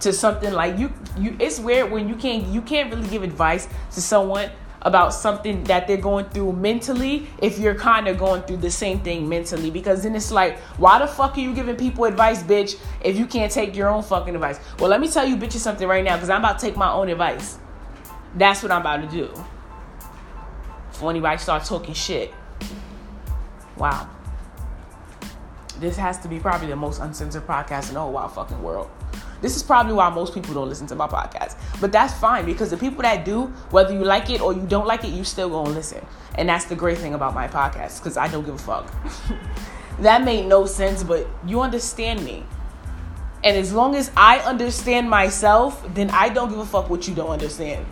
to 0.00 0.12
something 0.12 0.52
like 0.52 0.76
you 0.80 0.92
you 1.16 1.36
it's 1.38 1.60
weird 1.60 1.92
when 1.92 2.08
you 2.08 2.16
can't 2.16 2.48
you 2.48 2.60
can't 2.60 2.92
really 2.92 3.08
give 3.08 3.22
advice 3.22 3.68
to 3.92 4.00
someone 4.00 4.50
about 4.80 5.14
something 5.14 5.62
that 5.62 5.86
they're 5.86 5.96
going 5.96 6.24
through 6.30 6.52
mentally 6.52 7.28
if 7.40 7.56
you're 7.56 7.76
kind 7.76 8.08
of 8.08 8.18
going 8.18 8.42
through 8.42 8.56
the 8.56 8.70
same 8.70 8.98
thing 8.98 9.28
mentally. 9.28 9.70
Because 9.70 10.02
then 10.02 10.16
it's 10.16 10.32
like 10.32 10.58
why 10.76 10.98
the 10.98 11.06
fuck 11.06 11.36
are 11.36 11.40
you 11.40 11.54
giving 11.54 11.76
people 11.76 12.04
advice 12.04 12.42
bitch 12.42 12.76
if 13.04 13.16
you 13.16 13.26
can't 13.26 13.52
take 13.52 13.76
your 13.76 13.88
own 13.88 14.02
fucking 14.02 14.34
advice? 14.34 14.58
Well 14.80 14.90
let 14.90 15.00
me 15.00 15.08
tell 15.08 15.24
you 15.24 15.36
bitches 15.36 15.60
something 15.60 15.86
right 15.86 16.02
now 16.02 16.16
because 16.16 16.30
i'm 16.30 16.40
about 16.40 16.58
to 16.58 16.66
take 16.66 16.76
my 16.76 16.90
own 16.90 17.08
advice. 17.08 17.58
That's 18.34 18.60
what 18.60 18.72
i'm 18.72 18.80
about 18.80 19.08
to 19.08 19.08
do. 19.08 19.32
Before 20.90 21.10
anybody 21.10 21.38
starts 21.38 21.68
talking 21.68 21.94
shit. 21.94 22.34
Wow 23.76 24.10
this 25.82 25.96
has 25.96 26.18
to 26.20 26.28
be 26.28 26.38
probably 26.38 26.68
the 26.68 26.76
most 26.76 27.00
uncensored 27.00 27.46
podcast 27.46 27.88
in 27.88 27.94
the 27.94 28.00
whole 28.00 28.12
wide 28.12 28.30
fucking 28.30 28.62
world 28.62 28.90
this 29.42 29.56
is 29.56 29.62
probably 29.62 29.92
why 29.92 30.08
most 30.08 30.32
people 30.32 30.54
don't 30.54 30.68
listen 30.68 30.86
to 30.86 30.94
my 30.94 31.08
podcast. 31.08 31.56
But 31.80 31.90
that's 31.92 32.14
fine 32.14 32.46
because 32.46 32.70
the 32.70 32.76
people 32.76 33.02
that 33.02 33.24
do, 33.24 33.46
whether 33.70 33.92
you 33.92 34.04
like 34.04 34.30
it 34.30 34.40
or 34.40 34.54
you 34.54 34.64
don't 34.66 34.86
like 34.86 35.04
it, 35.04 35.08
you 35.08 35.24
still 35.24 35.50
gonna 35.50 35.70
listen. 35.70 36.06
And 36.36 36.48
that's 36.48 36.64
the 36.66 36.76
great 36.76 36.96
thing 36.96 37.12
about 37.12 37.34
my 37.34 37.48
podcast 37.48 37.98
because 37.98 38.16
I 38.16 38.28
don't 38.28 38.44
give 38.44 38.54
a 38.54 38.58
fuck. 38.58 38.90
that 39.98 40.24
made 40.24 40.46
no 40.46 40.64
sense, 40.64 41.02
but 41.02 41.26
you 41.44 41.60
understand 41.60 42.24
me. 42.24 42.44
And 43.44 43.56
as 43.56 43.72
long 43.72 43.96
as 43.96 44.12
I 44.16 44.38
understand 44.38 45.10
myself, 45.10 45.84
then 45.92 46.10
I 46.10 46.28
don't 46.28 46.48
give 46.48 46.60
a 46.60 46.64
fuck 46.64 46.88
what 46.88 47.08
you 47.08 47.14
don't 47.14 47.30
understand. 47.30 47.84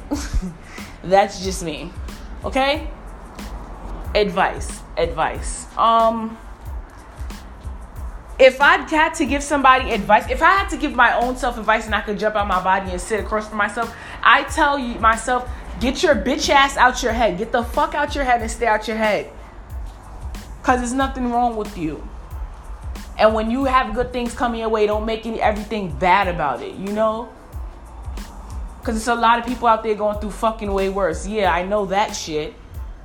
that's 1.03 1.43
just 1.43 1.65
me. 1.65 1.93
Okay? 2.45 2.89
Advice. 4.15 4.81
Advice. 4.97 5.67
Um 5.77 6.39
if 8.41 8.61
I 8.61 8.79
had 8.89 9.15
to 9.15 9.27
give 9.27 9.43
somebody 9.43 9.91
advice, 9.93 10.29
if 10.31 10.43
I 10.43 10.53
had 10.53 10.71
to 10.71 10.79
give 10.79 10.95
my 10.95 11.15
own 11.21 11.37
self 11.37 11.59
advice 11.59 11.85
and 11.85 11.95
I 11.95 12.01
could 12.01 12.19
jump 12.19 12.37
out 12.37 12.47
my 12.47 12.63
body 12.63 12.91
and 12.91 13.01
sit 13.01 13.21
across 13.21 13.49
from 13.49 13.59
myself, 13.59 13.95
I 14.23 14.45
tell 14.45 14.79
you 14.79 14.99
myself, 14.99 15.49
get 15.79 16.03
your 16.03 16.15
bitch 16.15 16.49
ass 16.49 16.79
out 16.79 17.03
your 17.03 17.13
head. 17.13 17.37
Get 17.37 17.53
the 17.53 17.63
fuck 17.63 17.95
out 17.95 18.15
your 18.15 18.25
head 18.25 18.41
and 18.41 18.51
stay 18.51 18.67
out 18.67 18.89
your 18.89 18.97
head. 18.97 19.31
Cause 20.63 20.81
there's 20.81 20.95
nothing 20.95 21.31
wrong 21.31 21.55
with 21.57 21.77
you. 21.77 22.07
And 23.19 23.35
when 23.35 23.51
you 23.51 23.67
have 23.67 23.95
good 23.95 24.13
things 24.13 24.35
coming 24.35 24.61
your 24.61 24.71
way, 24.71 24.87
don't 24.87 25.05
make 25.05 25.27
any, 25.27 25.41
everything 25.41 25.93
bad 25.99 26.27
about 26.27 26.63
it, 26.63 26.75
you 26.77 26.93
know? 26.95 27.29
Cause 28.83 28.97
it's 28.97 29.09
a 29.09 29.15
lot 29.15 29.39
of 29.39 29.45
people 29.45 29.69
out 29.69 29.83
there 29.83 29.95
going 29.95 30.19
through 30.19 30.31
fucking 30.31 30.73
way 30.73 30.89
worse. 30.89 31.27
Yeah, 31.27 31.53
I 31.53 31.67
know 31.67 31.85
that 31.87 32.17
shit. 32.17 32.55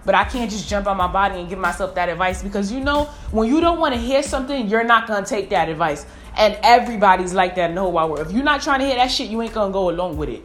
But 0.05 0.13
I 0.15 0.23
can't 0.23 0.49
just 0.49 0.69
jump 0.69 0.87
on 0.87 0.97
my 0.97 1.07
body 1.07 1.39
and 1.39 1.49
give 1.49 1.57
myself 1.57 1.95
that 1.95 2.09
advice 2.09 2.43
because 2.43 2.71
you 2.71 2.79
know, 2.79 3.05
when 3.31 3.49
you 3.49 3.59
don't 3.59 3.79
want 3.79 3.95
to 3.95 3.99
hear 3.99 4.21
something, 4.21 4.69
you're 4.69 4.83
not 4.83 5.07
to 5.07 5.27
take 5.27 5.49
that 5.49 5.67
advice. 5.67 6.05
And 6.37 6.57
everybody's 6.63 7.33
like 7.33 7.55
that 7.55 7.69
in 7.69 7.75
the 7.75 7.81
whole 7.81 7.91
wide 7.91 8.09
world. 8.09 8.27
If 8.27 8.33
you're 8.33 8.43
not 8.43 8.61
trying 8.61 8.81
to 8.81 8.85
hear 8.85 8.95
that 8.95 9.09
shit, 9.09 9.29
you 9.29 9.41
ain't 9.41 9.53
to 9.53 9.69
go 9.71 9.89
along 9.89 10.17
with 10.17 10.29
it. 10.29 10.43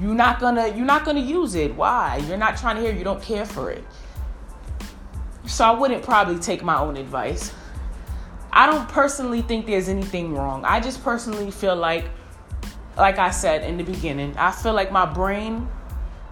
You're 0.00 0.14
not 0.14 0.40
to 0.40 0.72
you're 0.76 0.86
not 0.86 1.04
to 1.06 1.18
use 1.18 1.54
it. 1.54 1.74
Why? 1.74 2.22
You're 2.28 2.36
not 2.36 2.56
trying 2.56 2.76
to 2.76 2.82
hear, 2.82 2.92
you 2.92 3.02
don't 3.02 3.22
care 3.22 3.46
for 3.46 3.70
it. 3.70 3.82
So 5.46 5.64
I 5.64 5.70
wouldn't 5.70 6.02
probably 6.02 6.38
take 6.38 6.62
my 6.62 6.78
own 6.78 6.96
advice. 6.96 7.52
I 8.52 8.66
don't 8.66 8.88
personally 8.88 9.42
think 9.42 9.66
there's 9.66 9.88
anything 9.88 10.34
wrong. 10.34 10.64
I 10.64 10.80
just 10.80 11.02
personally 11.02 11.50
feel 11.50 11.76
like 11.76 12.04
like 12.96 13.18
I 13.18 13.30
said 13.30 13.62
in 13.62 13.76
the 13.76 13.84
beginning, 13.84 14.34
I 14.36 14.50
feel 14.52 14.72
like 14.72 14.90
my 14.90 15.06
brain 15.06 15.68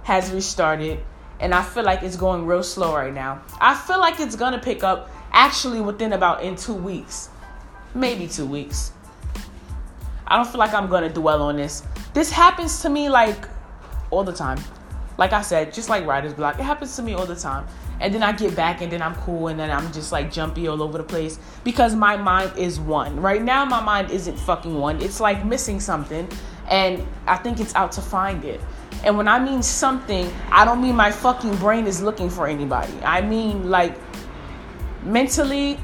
has 0.03 0.31
restarted 0.31 1.01
and 1.41 1.55
I 1.55 1.63
feel 1.63 1.85
like 1.85 2.03
it's 2.03 2.17
going 2.17 2.47
real 2.47 2.63
slow 2.63 2.95
right 2.95 3.13
now. 3.13 3.43
I 3.61 3.75
feel 3.75 3.99
like 3.99 4.21
it's 4.21 4.37
gonna 4.37 4.59
pick 4.59 4.85
up 4.85 5.11
actually 5.33 5.81
within 5.81 6.13
about 6.13 6.43
in 6.43 6.57
two 6.57 6.75
weeks, 6.75 7.29
maybe 7.95 8.27
two 8.29 8.47
weeks. 8.47 8.93
I 10.27 10.37
don't 10.37 10.49
feel 10.49 10.59
like 10.59 10.73
I'm 10.73 10.89
gonna 10.89 11.13
dwell 11.13 11.43
on 11.43 11.57
this. 11.57 11.83
This 12.13 12.31
happens 12.31 12.81
to 12.83 12.89
me 12.89 13.09
like 13.09 13.49
all 14.11 14.25
the 14.25 14.33
time. 14.33 14.59
Like 15.17 15.33
I 15.33 15.43
said, 15.43 15.73
just 15.73 15.89
like 15.89 16.07
writer's 16.07 16.35
block, 16.35 16.59
it 16.59 16.63
happens 16.63 16.97
to 16.97 17.03
me 17.03 17.15
all 17.15 17.27
the 17.27 17.37
time. 17.37 17.67
And 18.01 18.13
then 18.13 18.23
I 18.23 18.33
get 18.33 18.57
back 18.57 18.83
and 18.83 18.91
then 18.91 19.01
I'm 19.01 19.15
cool 19.17 19.49
and 19.49 19.59
then 19.59 19.71
I'm 19.71 19.93
just 19.93 20.11
like 20.11 20.33
jumpy 20.33 20.67
all 20.67 20.83
over 20.83 20.99
the 20.99 21.05
place 21.05 21.39
because 21.63 21.95
my 21.95 22.17
mind 22.17 22.57
is 22.59 22.81
one. 22.81 23.21
Right 23.21 23.41
now, 23.43 23.65
my 23.65 23.81
mind 23.81 24.11
isn't 24.11 24.37
fucking 24.37 24.77
one. 24.77 25.01
It's 25.01 25.21
like 25.21 25.45
missing 25.45 25.79
something 25.79 26.29
and 26.69 27.07
I 27.27 27.37
think 27.37 27.61
it's 27.61 27.75
out 27.75 27.93
to 27.93 28.01
find 28.01 28.45
it. 28.45 28.61
And 29.05 29.17
when 29.19 29.29
I 29.29 29.39
mean 29.39 29.63
something, 29.63 30.31
I 30.51 30.65
don't 30.65 30.81
mean 30.81 30.97
my 30.97 31.11
fucking 31.11 31.57
brain 31.57 31.87
is 31.87 32.01
looking 32.03 32.31
for 32.31 32.47
anybody. 32.47 32.95
I 33.03 33.21
mean 33.21 33.71
like 33.71 33.97
mentally, 35.03 35.79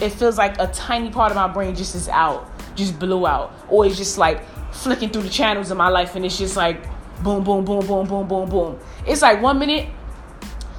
it 0.00 0.10
feels 0.10 0.38
like 0.38 0.58
a 0.58 0.66
tiny 0.68 1.10
part 1.10 1.30
of 1.30 1.36
my 1.36 1.48
brain 1.48 1.74
just 1.74 1.94
is 1.94 2.08
out, 2.08 2.50
just 2.76 2.98
blew 2.98 3.26
out, 3.26 3.52
or 3.68 3.86
it's 3.86 3.96
just 3.96 4.18
like 4.18 4.42
flicking 4.72 5.08
through 5.08 5.22
the 5.22 5.30
channels 5.30 5.70
of 5.70 5.76
my 5.76 5.88
life, 5.88 6.14
and 6.14 6.24
it's 6.24 6.38
just 6.38 6.56
like 6.56 6.82
boom, 7.22 7.42
boom, 7.42 7.64
boom, 7.64 7.86
boom, 7.86 8.06
boom, 8.06 8.28
boom, 8.28 8.48
boom. 8.48 8.78
It's 9.06 9.22
like 9.22 9.42
one 9.42 9.58
minute 9.58 9.88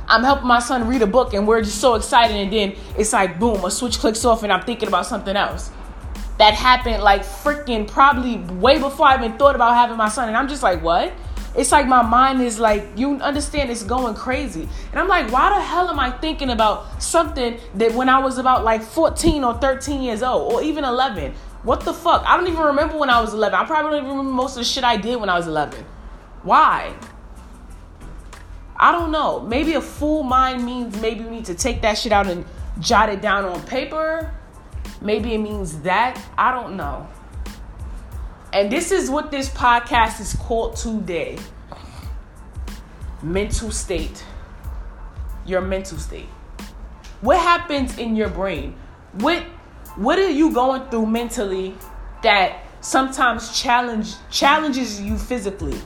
I'm 0.07 0.23
helping 0.23 0.47
my 0.47 0.59
son 0.59 0.87
read 0.87 1.01
a 1.03 1.07
book, 1.07 1.33
and 1.33 1.47
we're 1.47 1.61
just 1.61 1.79
so 1.79 1.95
excited, 1.95 2.35
and 2.35 2.51
then 2.51 2.75
it's 2.97 3.13
like 3.13 3.39
boom, 3.39 3.63
a 3.65 3.71
switch 3.71 3.99
clicks 3.99 4.25
off, 4.25 4.43
and 4.43 4.51
I'm 4.51 4.63
thinking 4.63 4.87
about 4.87 5.05
something 5.05 5.35
else. 5.35 5.71
That 6.39 6.53
happened 6.53 7.03
like 7.03 7.21
freaking 7.21 7.87
probably 7.87 8.37
way 8.55 8.79
before 8.79 9.07
I 9.07 9.17
even 9.17 9.37
thought 9.37 9.55
about 9.55 9.75
having 9.75 9.97
my 9.97 10.09
son, 10.09 10.27
and 10.27 10.35
I'm 10.35 10.47
just 10.47 10.63
like, 10.63 10.81
what? 10.81 11.13
it's 11.55 11.71
like 11.71 11.87
my 11.87 12.03
mind 12.03 12.41
is 12.43 12.59
like 12.59 12.85
you 12.95 13.15
understand 13.15 13.71
it's 13.71 13.83
going 13.83 14.13
crazy. 14.13 14.69
And 14.91 14.99
i'm 14.99 15.07
like 15.07 15.31
why 15.31 15.49
the 15.49 15.59
hell 15.59 15.89
am 15.89 15.99
i 15.99 16.11
thinking 16.11 16.51
about 16.51 17.01
something 17.01 17.59
that 17.73 17.91
when 17.95 18.07
i 18.07 18.19
was 18.19 18.37
about 18.37 18.63
like 18.63 18.83
14 18.83 19.43
or 19.43 19.55
13 19.55 20.03
years 20.03 20.21
old 20.21 20.53
or 20.53 20.61
even 20.61 20.83
11 20.83 21.33
what 21.63 21.81
the 21.81 21.91
fuck? 21.91 22.23
I 22.25 22.37
don't 22.37 22.47
even 22.47 22.63
remember 22.63 22.99
when 22.99 23.09
i 23.09 23.19
was 23.19 23.33
11 23.33 23.59
i 23.59 23.65
probably 23.65 23.91
don't 23.93 24.05
even 24.05 24.09
remember 24.11 24.31
most 24.31 24.51
of 24.51 24.59
the 24.59 24.63
shit 24.63 24.83
i 24.83 24.95
did 24.95 25.19
when 25.19 25.27
i 25.27 25.37
was 25.37 25.47
11 25.47 25.83
why? 26.43 26.93
I 28.77 28.91
don't 28.91 29.11
know. 29.11 29.41
Maybe 29.41 29.73
a 29.73 29.81
full 29.81 30.23
mind 30.23 30.65
means 30.65 30.99
maybe 31.01 31.23
we 31.23 31.29
need 31.31 31.45
to 31.45 31.55
take 31.55 31.81
that 31.81 31.97
shit 31.97 32.11
out 32.11 32.27
and 32.27 32.45
jot 32.79 33.09
it 33.09 33.21
down 33.21 33.43
on 33.43 33.61
paper 33.63 34.33
maybe 35.01 35.33
it 35.33 35.39
means 35.39 35.81
that 35.81 36.21
i 36.37 36.51
don't 36.51 36.75
know 36.75 37.07
and 38.53 38.71
this 38.71 38.91
is 38.91 39.09
what 39.09 39.31
this 39.31 39.49
podcast 39.49 40.19
is 40.19 40.33
called 40.33 40.75
today 40.75 41.37
mental 43.21 43.71
state. 43.71 44.23
Your 45.45 45.61
mental 45.61 45.97
state. 45.97 46.27
What 47.21 47.39
happens 47.39 47.97
in 47.97 48.15
your 48.15 48.29
brain? 48.29 48.75
What 49.13 49.43
what 49.95 50.19
are 50.19 50.29
you 50.29 50.53
going 50.53 50.89
through 50.89 51.07
mentally 51.07 51.75
that 52.23 52.63
sometimes 52.81 53.59
challenge 53.59 54.15
challenges 54.29 55.01
you 55.01 55.17
physically? 55.17 55.77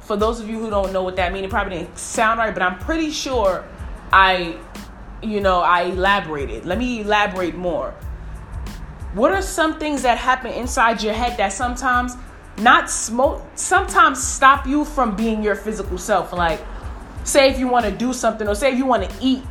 For 0.00 0.16
those 0.16 0.40
of 0.40 0.48
you 0.48 0.58
who 0.58 0.70
don't 0.70 0.92
know 0.92 1.04
what 1.04 1.16
that 1.16 1.32
means, 1.32 1.46
it 1.46 1.50
probably 1.50 1.78
didn't 1.78 1.96
sound 1.96 2.38
right, 2.38 2.52
but 2.52 2.62
I'm 2.62 2.78
pretty 2.78 3.10
sure 3.10 3.64
I 4.12 4.58
you 5.22 5.40
know, 5.40 5.60
I 5.60 5.82
elaborated. 5.82 6.64
Let 6.64 6.78
me 6.78 7.00
elaborate 7.00 7.54
more. 7.54 7.92
What 9.14 9.32
are 9.32 9.42
some 9.42 9.78
things 9.78 10.02
that 10.02 10.18
happen 10.18 10.52
inside 10.52 11.02
your 11.02 11.14
head 11.14 11.36
that 11.38 11.52
sometimes 11.52 12.16
not 12.58 12.90
smoke 12.90 13.42
sometimes 13.54 14.22
stop 14.22 14.66
you 14.66 14.84
from 14.84 15.16
being 15.16 15.42
your 15.42 15.56
physical 15.56 15.98
self? 15.98 16.32
Like 16.32 16.60
say 17.24 17.50
if 17.50 17.58
you 17.58 17.68
want 17.68 17.84
to 17.86 17.92
do 17.92 18.12
something 18.12 18.46
or 18.48 18.54
say 18.54 18.72
if 18.72 18.78
you 18.78 18.86
want 18.86 19.08
to 19.08 19.16
eat 19.20 19.42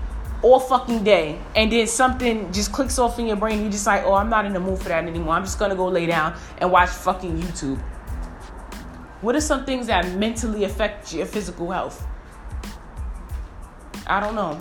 all 0.41 0.59
fucking 0.59 1.03
day 1.03 1.39
and 1.55 1.71
then 1.71 1.85
something 1.85 2.51
just 2.53 2.71
clicks 2.71 2.97
off 2.97 3.19
in 3.19 3.27
your 3.27 3.35
brain 3.35 3.61
you 3.61 3.69
just 3.69 3.85
like 3.85 4.03
oh 4.05 4.13
i'm 4.13 4.29
not 4.29 4.45
in 4.45 4.53
the 4.53 4.59
mood 4.59 4.79
for 4.79 4.89
that 4.89 5.03
anymore 5.03 5.33
i'm 5.33 5.43
just 5.43 5.59
gonna 5.59 5.75
go 5.75 5.87
lay 5.87 6.05
down 6.05 6.33
and 6.59 6.71
watch 6.71 6.89
fucking 6.89 7.37
youtube 7.41 7.77
what 9.21 9.35
are 9.35 9.41
some 9.41 9.65
things 9.65 9.87
that 9.87 10.09
mentally 10.15 10.63
affect 10.63 11.13
your 11.13 11.25
physical 11.25 11.69
health 11.69 12.07
i 14.07 14.19
don't 14.19 14.35
know 14.35 14.57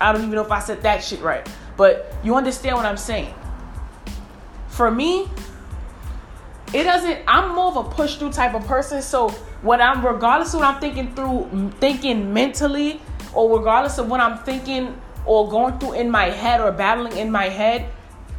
i 0.00 0.12
don't 0.12 0.22
even 0.22 0.34
know 0.34 0.44
if 0.44 0.52
i 0.52 0.58
said 0.58 0.82
that 0.82 1.02
shit 1.02 1.20
right. 1.20 1.48
But 1.76 2.14
you 2.22 2.34
understand 2.34 2.76
what 2.76 2.86
i'm 2.86 2.96
saying. 2.96 3.34
For 4.68 4.90
me, 4.90 5.28
it 6.72 6.84
doesn't 6.84 7.20
i'm 7.26 7.54
more 7.54 7.68
of 7.68 7.76
a 7.76 7.84
push 7.90 8.16
through 8.16 8.32
type 8.32 8.54
of 8.54 8.66
person. 8.66 9.02
So 9.02 9.30
when 9.62 9.80
i'm 9.80 10.04
regardless 10.04 10.54
of 10.54 10.60
what 10.60 10.74
i'm 10.74 10.80
thinking 10.80 11.14
through 11.14 11.70
thinking 11.80 12.32
mentally 12.32 13.00
or 13.34 13.58
regardless 13.58 13.98
of 13.98 14.08
what 14.08 14.20
i'm 14.20 14.38
thinking 14.38 14.98
or 15.26 15.48
going 15.48 15.78
through 15.78 15.92
in 15.92 16.10
my 16.10 16.30
head 16.30 16.60
or 16.60 16.72
battling 16.72 17.16
in 17.16 17.30
my 17.30 17.48
head 17.48 17.86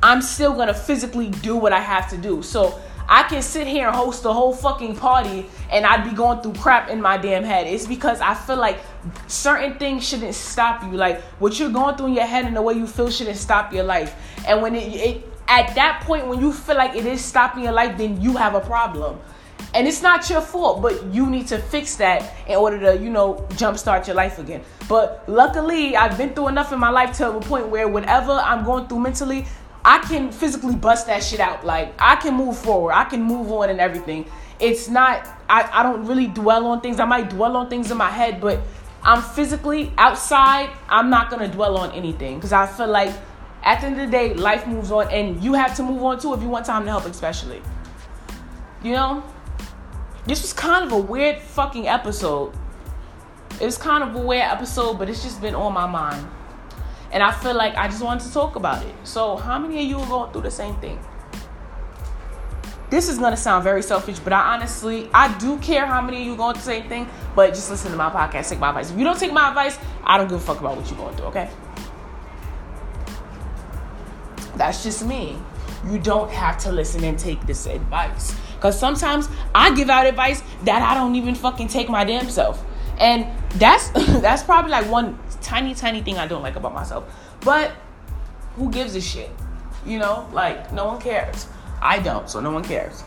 i'm 0.02 0.21
still 0.21 0.54
gonna 0.54 0.74
physically 0.74 1.30
do 1.30 1.56
what 1.56 1.74
i 1.74 1.80
have 1.80 2.10
to 2.10 2.17
do. 2.17 2.41
So 2.41 2.80
i 3.12 3.21
can 3.24 3.43
sit 3.43 3.67
here 3.67 3.88
and 3.88 3.95
host 3.95 4.24
the 4.24 4.34
whole 4.34 4.54
fucking 4.54 4.95
party 4.95 5.45
and 5.71 5.86
i'd 5.86 6.04
be 6.04 6.15
going 6.15 6.41
through 6.41 6.54
crap 6.54 6.89
in 6.89 7.00
my 7.00 7.17
damn 7.17 7.43
head 7.43 7.67
it's 7.67 7.86
because 7.86 8.19
i 8.21 8.34
feel 8.34 8.58
like 8.58 8.80
certain 9.28 9.78
things 9.78 10.08
shouldn't 10.08 10.34
stop 10.34 10.82
you 10.84 10.97
like 10.97 11.21
what 11.39 11.60
you're 11.60 11.69
going 11.69 11.95
through 11.95 12.08
in 12.08 12.13
your 12.13 12.26
head 12.26 12.45
and 12.45 12.56
the 12.56 12.62
way 12.62 12.74
you 12.74 12.88
feel 12.88 13.10
shouldn't 13.10 13.38
stop 13.38 13.71
your 13.71 13.84
life 13.84 14.15
and 14.47 14.60
when 14.62 14.74
it, 14.74 14.88
it 14.95 15.32
at 15.52 15.76
that 15.76 16.02
point 16.06 16.26
when 16.28 16.39
you 16.39 16.54
feel 16.54 16.78
like 16.78 16.95
it 16.95 17.06
is 17.06 17.24
stopping 17.24 17.63
your 17.63 17.74
life, 17.74 17.97
then 17.97 18.21
you 18.21 18.38
have 18.38 18.56
a 18.56 18.62
problem. 18.62 19.19
And 19.74 19.88
it's 19.88 20.02
not 20.02 20.30
your 20.30 20.41
fault, 20.41 20.82
but 20.82 21.06
you 21.13 21.30
need 21.30 21.47
to 21.47 21.58
fix 21.58 21.95
that 21.97 22.34
in 22.47 22.56
order 22.56 22.80
to, 22.80 23.02
you 23.02 23.10
know, 23.10 23.45
jumpstart 23.52 24.08
your 24.08 24.15
life 24.15 24.39
again. 24.39 24.62
But 24.88 25.24
luckily, 25.28 25.95
I've 25.95 26.17
been 26.17 26.34
through 26.34 26.50
enough 26.50 26.74
in 26.74 26.80
my 26.80 26.89
life 26.89 27.15
to 27.17 27.32
a 27.32 27.41
point 27.41 27.67
where 27.67 27.88
whenever 27.88 28.32
I'm 28.32 28.63
going 28.65 28.88
through 28.88 29.00
mentally, 29.00 29.45
I 29.84 30.00
can 30.00 30.32
physically 30.32 30.76
bust 30.76 31.08
that 31.08 31.24
shit 31.24 31.39
out. 31.39 31.65
Like 31.65 31.94
I 32.00 32.15
can 32.15 32.36
move 32.36 32.58
forward. 32.58 32.94
I 32.94 33.06
can 33.06 33.22
move 33.22 33.52
on 33.52 33.70
and 33.70 33.80
everything. 33.80 34.30
It's 34.60 34.89
not 34.89 35.28
I, 35.50 35.70
I 35.72 35.84
don't 35.84 36.06
really 36.06 36.28
dwell 36.28 36.67
on 36.67 36.82
things. 36.82 37.00
I 37.00 37.06
might 37.06 37.30
dwell 37.30 37.58
on 37.58 37.70
things 37.70 37.91
in 37.91 37.98
my 37.98 38.10
head, 38.10 38.39
but 38.39 38.60
I'm 39.04 39.22
physically 39.22 39.91
outside, 39.98 40.70
I'm 40.88 41.10
not 41.10 41.30
gonna 41.30 41.48
dwell 41.48 41.78
on 41.78 41.91
anything. 41.91 42.39
Cause 42.39 42.54
I 42.54 42.67
feel 42.67 42.88
like 42.88 43.13
at 43.63 43.82
the 43.82 43.88
end 43.88 44.00
of 44.00 44.06
the 44.06 44.12
day, 44.12 44.34
life 44.34 44.67
moves 44.67 44.91
on 44.91 45.10
and 45.10 45.44
you 45.44 45.54
have 45.54 45.76
to 45.78 45.84
move 45.84 46.04
on 46.04 46.20
too 46.20 46.34
if 46.34 46.41
you 46.41 46.50
want 46.50 46.65
time 46.65 46.86
to 46.86 46.91
help, 46.91 47.06
especially. 47.06 47.62
You 48.84 48.94
know? 48.94 49.24
This 50.26 50.44
was 50.44 50.54
kind 50.54 50.86
of 50.86 50.91
a 50.91 50.98
weird 50.98 51.39
fucking 51.39 51.88
episode. 51.88 52.54
It's 53.60 53.78
kind 53.78 54.04
of 54.04 54.15
a 54.15 54.20
weird 54.20 54.44
episode, 54.44 55.00
but 55.00 55.10
it's 55.10 55.24
just 55.24 55.41
been 55.41 55.56
on 55.56 55.74
my 55.74 55.88
mind. 55.88 56.28
And 57.12 57.21
I 57.21 57.32
feel 57.32 57.54
like 57.54 57.76
I 57.76 57.88
just 57.88 58.04
wanted 58.04 58.26
to 58.26 58.34
talk 58.34 58.56
about 58.56 58.86
it. 58.86 58.95
So, 59.04 59.36
how 59.36 59.60
many 59.60 59.84
of 59.84 59.89
you 59.89 60.00
are 60.00 60.08
going 60.08 60.32
through 60.32 60.43
the 60.43 60.52
same 60.52 60.76
thing? 60.78 61.00
This 62.89 63.08
is 63.08 63.17
gonna 63.17 63.38
sound 63.38 63.63
very 63.63 63.82
selfish, 63.82 64.19
but 64.19 64.34
I 64.34 64.54
honestly, 64.54 65.10
I 65.13 65.38
do 65.38 65.58
care 65.60 65.86
how 65.86 66.02
many 66.02 66.21
of 66.21 66.26
you 66.26 66.34
are 66.34 66.38
going 66.38 66.56
through 66.56 66.63
the 66.63 66.80
same 66.82 66.89
thing. 66.89 67.10
But 67.36 67.50
just 67.50 67.69
listen 67.69 67.91
to 67.91 67.97
my 67.97 68.10
podcast, 68.10 68.50
take 68.50 68.60
my 68.60 68.69
advice. 68.69 68.91
If 68.91 68.97
you 68.97 69.06
don't 69.06 69.17
take 69.17 69.32
my 69.32 69.50
advice, 69.50 69.78
I 70.04 70.17
don't 70.17 70.28
give 70.28 70.38
a 70.38 70.41
fuck 70.41 70.60
about 70.60 70.78
what 70.78 70.89
you're 70.89 71.00
going 71.00 71.15
through. 71.15 71.28
Okay? 71.28 71.50
That's 74.56 74.84
just 74.84 75.06
me. 75.06 75.38
You 75.89 76.00
don't 76.00 76.30
have 76.32 76.58
to 76.60 76.71
listen 76.71 77.04
and 77.04 77.17
take 77.17 77.41
this 77.47 77.65
advice. 77.65 78.36
Because 78.56 78.80
sometimes 78.80 79.28
I 79.56 79.74
give 79.74 79.89
out 79.89 80.06
advice 80.06 80.43
that 80.65 80.82
I 80.82 80.93
don't 80.93 81.15
even 81.15 81.34
fucking 81.34 81.69
take 81.69 81.89
my 81.89 82.04
damn 82.04 82.30
self. 82.30 82.63
And 83.00 83.26
that's 83.56 83.89
that's 84.21 84.43
probably 84.43 84.71
like 84.71 84.89
one 84.89 85.17
tiny, 85.41 85.73
tiny 85.75 86.01
thing 86.01 86.17
I 86.17 86.27
don't 86.27 86.41
like 86.41 86.56
about 86.56 86.73
myself. 86.73 87.04
But 87.41 87.71
who 88.56 88.71
gives 88.71 88.95
a 88.95 89.01
shit? 89.01 89.30
You 89.86 89.99
know, 89.99 90.30
like 90.32 90.71
no 90.73 90.86
one 90.86 91.01
cares. 91.01 91.47
I 91.82 91.99
don't, 91.99 92.30
so 92.30 92.39
no 92.39 92.51
one 92.51 92.63
cares. 92.63 93.04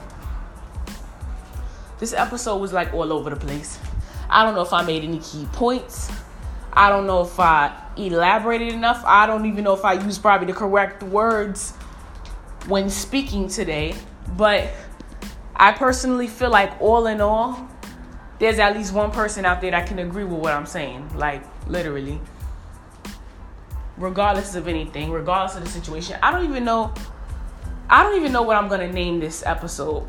This 2.00 2.12
episode 2.12 2.58
was 2.58 2.72
like 2.72 2.92
all 2.92 3.12
over 3.12 3.30
the 3.30 3.36
place. 3.36 3.78
I 4.28 4.44
don't 4.44 4.54
know 4.54 4.62
if 4.62 4.72
I 4.72 4.82
made 4.82 5.04
any 5.04 5.18
key 5.18 5.46
points. 5.52 6.10
I 6.72 6.88
don't 6.88 7.06
know 7.06 7.22
if 7.22 7.38
I 7.38 7.72
elaborated 7.96 8.72
enough. 8.72 9.02
I 9.06 9.26
don't 9.26 9.46
even 9.46 9.62
know 9.62 9.74
if 9.74 9.84
I 9.84 9.92
used 9.92 10.20
probably 10.20 10.48
the 10.48 10.52
correct 10.52 11.02
words 11.04 11.72
when 12.66 12.90
speaking 12.90 13.48
today. 13.48 13.94
But 14.36 14.70
I 15.54 15.70
personally 15.72 16.26
feel 16.26 16.50
like, 16.50 16.72
all 16.80 17.06
in 17.06 17.20
all, 17.20 17.68
there's 18.38 18.58
at 18.58 18.76
least 18.76 18.92
one 18.92 19.10
person 19.10 19.44
out 19.44 19.60
there 19.60 19.70
that 19.70 19.86
can 19.86 19.98
agree 19.98 20.24
with 20.24 20.40
what 20.40 20.52
I'm 20.52 20.66
saying. 20.66 21.16
Like, 21.16 21.42
literally. 21.68 22.20
Regardless 23.96 24.54
of 24.54 24.66
anything, 24.66 25.10
regardless 25.10 25.56
of 25.56 25.64
the 25.64 25.70
situation. 25.70 26.18
I 26.22 26.32
don't 26.32 26.44
even 26.44 26.64
know. 26.64 26.92
I 27.88 28.02
don't 28.02 28.16
even 28.16 28.32
know 28.32 28.42
what 28.42 28.56
I'm 28.56 28.68
going 28.68 28.80
to 28.80 28.92
name 28.92 29.20
this 29.20 29.44
episode. 29.46 30.06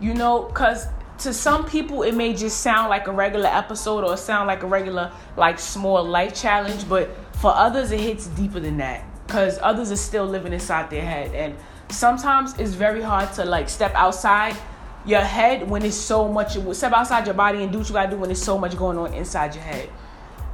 You 0.00 0.14
know, 0.14 0.44
because 0.44 0.86
to 1.18 1.32
some 1.32 1.64
people 1.64 2.02
it 2.02 2.14
may 2.14 2.34
just 2.34 2.62
sound 2.62 2.90
like 2.90 3.06
a 3.06 3.12
regular 3.12 3.46
episode 3.46 4.02
or 4.02 4.16
sound 4.16 4.48
like 4.48 4.64
a 4.64 4.66
regular 4.66 5.12
like 5.36 5.56
small 5.56 6.02
life 6.02 6.34
challenge 6.34 6.88
but 6.88 7.14
for 7.36 7.52
others 7.54 7.92
it 7.92 8.00
hits 8.00 8.26
deeper 8.28 8.58
than 8.58 8.76
that 8.76 9.04
because 9.26 9.56
others 9.62 9.92
are 9.92 9.96
still 9.96 10.26
living 10.26 10.52
inside 10.52 10.90
their 10.90 11.04
head 11.04 11.32
and 11.32 11.54
sometimes 11.90 12.58
it's 12.58 12.72
very 12.72 13.00
hard 13.00 13.32
to 13.32 13.44
like 13.44 13.68
step 13.68 13.94
outside 13.94 14.56
your 15.04 15.20
head 15.20 15.68
when 15.68 15.84
it's 15.84 15.96
so 15.96 16.28
much 16.28 16.56
step 16.74 16.92
outside 16.92 17.26
your 17.26 17.34
body 17.34 17.62
and 17.62 17.72
do 17.72 17.78
what 17.78 17.88
you 17.88 17.92
gotta 17.92 18.10
do 18.10 18.16
when 18.16 18.28
there's 18.28 18.42
so 18.42 18.58
much 18.58 18.76
going 18.76 18.96
on 18.96 19.12
inside 19.14 19.54
your 19.54 19.64
head 19.64 19.88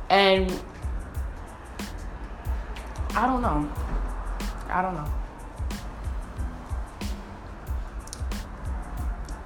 and 0.09 0.51
i 3.15 3.27
don't 3.27 3.43
know 3.43 3.71
i 4.71 4.81
don't 4.81 4.95
know 4.95 5.13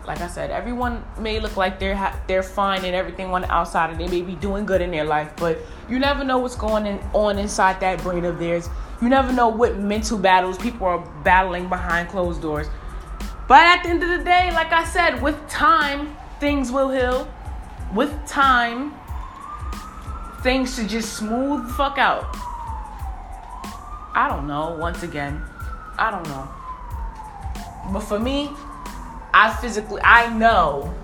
like 0.07 0.21
I 0.21 0.27
said, 0.27 0.51
everyone 0.51 1.05
may 1.19 1.39
look 1.39 1.57
like 1.57 1.79
they're 1.79 1.97
ha- 1.97 2.21
they're 2.27 2.43
fine 2.43 2.85
and 2.85 2.95
everything 2.95 3.27
on 3.27 3.43
the 3.43 3.53
outside, 3.53 3.91
and 3.91 4.01
they 4.01 4.09
may 4.09 4.23
be 4.23 4.35
doing 4.35 4.67
good 4.67 4.81
in 4.81 4.91
their 4.91 5.05
life, 5.05 5.33
but 5.37 5.59
you 5.89 5.99
never 5.99 6.25
know 6.25 6.39
what's 6.39 6.57
going 6.57 6.87
in, 6.87 6.99
on 7.13 7.39
inside 7.39 7.81
that 7.81 8.03
brain 8.03 8.25
of 8.25 8.39
theirs. 8.39 8.69
You 9.01 9.09
never 9.09 9.33
know 9.33 9.49
what 9.49 9.79
mental 9.79 10.19
battles 10.19 10.59
people 10.59 10.87
are 10.87 10.99
battling 11.25 11.69
behind 11.69 12.09
closed 12.09 12.43
doors. 12.43 12.67
But 13.53 13.65
at 13.65 13.83
the 13.83 13.91
end 13.91 14.03
of 14.03 14.09
the 14.09 14.25
day, 14.25 14.51
like 14.55 14.73
I 14.73 14.83
said, 14.83 15.21
with 15.21 15.37
time, 15.47 16.17
things 16.41 16.73
will 16.73 16.89
heal. 16.89 17.31
With 17.93 18.11
time, 18.27 18.95
things 20.41 20.75
should 20.75 20.89
just 20.89 21.13
smooth 21.19 21.67
the 21.67 21.75
fuck 21.75 21.99
out. 21.99 22.35
I 24.15 24.27
don't 24.27 24.47
know. 24.47 24.79
Once 24.81 25.03
again, 25.03 25.43
I 25.99 26.11
don't 26.11 26.27
know. 26.29 26.49
But 27.93 28.01
for 28.01 28.19
me, 28.19 28.49
I 29.35 29.53
physically, 29.61 30.01
I 30.03 30.33
know 30.33 30.95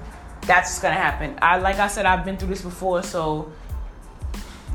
that's 0.46 0.70
what's 0.70 0.80
gonna 0.80 0.94
happen. 0.94 1.38
I 1.42 1.58
like 1.58 1.76
I 1.76 1.88
said, 1.88 2.06
I've 2.06 2.24
been 2.24 2.38
through 2.38 2.48
this 2.48 2.62
before, 2.62 3.02
so 3.02 3.52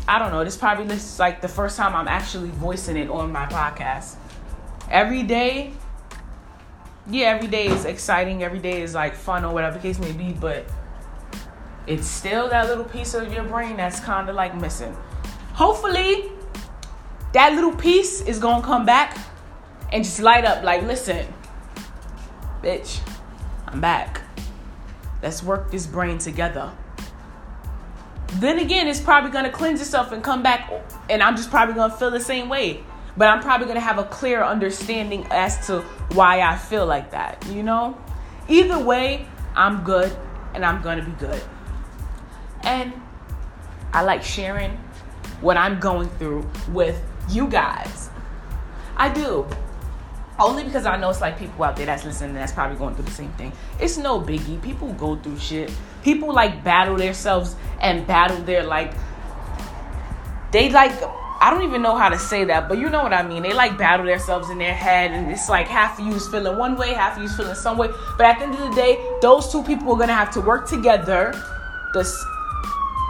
I 0.08 0.20
don't 0.20 0.32
know. 0.32 0.44
This 0.44 0.58
probably 0.58 0.94
is 0.94 1.18
like 1.18 1.42
the 1.42 1.48
first 1.48 1.76
time 1.78 1.96
I'm 1.96 2.08
actually 2.08 2.50
voicing 2.50 2.98
it 2.98 3.10
on 3.10 3.32
my 3.32 3.48
podcast. 3.48 4.18
Every 4.92 5.24
day, 5.24 5.74
yeah, 7.10 7.28
every 7.28 7.48
day 7.48 7.68
is 7.68 7.86
exciting. 7.86 8.44
Every 8.44 8.60
day 8.60 8.82
is 8.82 8.94
like 8.94 9.16
fun 9.16 9.44
or 9.44 9.54
whatever 9.54 9.78
the 9.78 9.82
case 9.82 10.00
may 10.00 10.12
be, 10.12 10.34
but 10.34 10.66
it's 11.86 12.08
still 12.08 12.50
that 12.50 12.68
little 12.68 12.86
piece 12.86 13.14
of 13.14 13.34
your 13.34 13.44
brain 13.44 13.78
that's 13.78 14.00
kind 14.00 14.30
of 14.30 14.36
like 14.36 14.56
missing. 14.56 14.96
Hopefully, 15.54 16.32
that 17.34 17.54
little 17.54 17.76
piece 17.76 18.22
is 18.22 18.40
gonna 18.40 18.66
come 18.66 18.86
back 18.86 19.18
and 19.92 20.04
just 20.04 20.20
light 20.20 20.46
up. 20.46 20.64
Like, 20.64 20.84
listen, 20.84 21.26
bitch 22.62 23.02
I'm 23.68 23.82
back. 23.82 24.22
Let's 25.24 25.42
work 25.42 25.72
this 25.72 25.88
brain 25.88 26.20
together. 26.20 26.72
Then 28.36 28.60
again, 28.60 28.88
it's 28.88 29.02
probably 29.02 29.32
gonna 29.32 29.50
cleanse 29.50 29.82
itself 29.82 30.12
and 30.12 30.24
come 30.24 30.44
back, 30.44 30.72
and 31.10 31.24
I'm 31.24 31.36
just 31.36 31.50
probably 31.50 31.74
gonna 31.74 31.94
feel 31.94 32.12
the 32.12 32.20
same 32.20 32.50
way. 32.50 32.84
But 33.16 33.30
I'm 33.30 33.42
probably 33.42 33.68
gonna 33.68 33.80
have 33.80 34.00
a 34.00 34.06
clear 34.06 34.44
understanding 34.44 35.28
as 35.30 35.68
to 35.68 35.82
why 36.14 36.42
I 36.42 36.58
feel 36.58 36.86
like 36.86 37.12
that, 37.12 37.46
you 37.48 37.64
know? 37.64 37.98
Either 38.48 38.80
way, 38.80 39.28
I'm 39.56 39.84
good 39.84 40.16
and 40.54 40.66
I'm 40.66 40.82
gonna 40.82 41.04
be 41.04 41.12
good. 41.12 41.42
And 42.64 42.94
I 43.94 44.02
like 44.02 44.24
sharing 44.24 44.72
what 45.42 45.58
I'm 45.58 45.80
going 45.80 46.10
through 46.12 46.50
with 46.72 47.02
you 47.30 47.48
guys. 47.48 48.10
I 48.98 49.10
do. 49.10 49.48
Only 50.40 50.64
because 50.64 50.86
I 50.88 50.98
know 50.98 51.12
it's 51.12 51.22
like 51.22 51.38
people 51.38 51.64
out 51.64 51.76
there 51.76 51.86
that's 51.86 52.04
listening 52.06 52.34
that's 52.34 52.52
probably 52.52 52.78
going 52.78 52.96
through 52.96 53.06
the 53.06 53.12
same 53.12 53.32
thing. 53.34 53.54
It's 53.80 53.98
no 53.98 54.20
biggie. 54.20 54.62
People 54.62 54.92
go 54.94 55.16
through 55.16 55.38
shit. 55.38 55.72
People 56.04 56.34
like 56.34 56.64
battle 56.64 56.96
themselves 56.98 57.56
and 57.80 58.08
battle 58.08 58.42
their 58.42 58.64
like 58.64 58.94
they 60.52 60.70
like 60.70 60.94
I 61.44 61.50
don't 61.52 61.64
even 61.64 61.82
know 61.82 61.96
how 61.96 62.08
to 62.08 62.18
say 62.18 62.46
that, 62.46 62.70
but 62.70 62.78
you 62.78 62.90
know 62.90 63.04
what 63.04 63.14
I 63.14 63.22
mean. 63.22 63.44
They 63.44 63.52
like 63.52 63.78
battle 63.78 64.06
themselves 64.06 64.50
in 64.50 64.58
their 64.58 64.74
head, 64.74 65.12
and 65.12 65.30
it's 65.30 65.50
like 65.50 65.68
half 65.68 66.00
of 66.00 66.06
you 66.06 66.14
is 66.14 66.26
feeling 66.30 66.58
one 66.58 66.78
way, 66.78 66.94
half 66.94 67.18
of 67.18 67.20
you 67.20 67.28
is 67.28 67.36
feeling 67.36 67.54
some 67.56 67.78
way. 67.78 67.90
But 68.18 68.28
at 68.28 68.40
the 68.40 68.46
end 68.46 68.54
of 68.56 68.62
the 68.70 68.76
day, 68.76 68.98
those 69.22 69.52
two 69.52 69.62
people 69.64 69.92
are 69.94 70.00
gonna 70.00 70.14
have 70.14 70.32
to 70.36 70.42
work 70.42 70.70
together. 70.70 71.34
This 71.94 72.26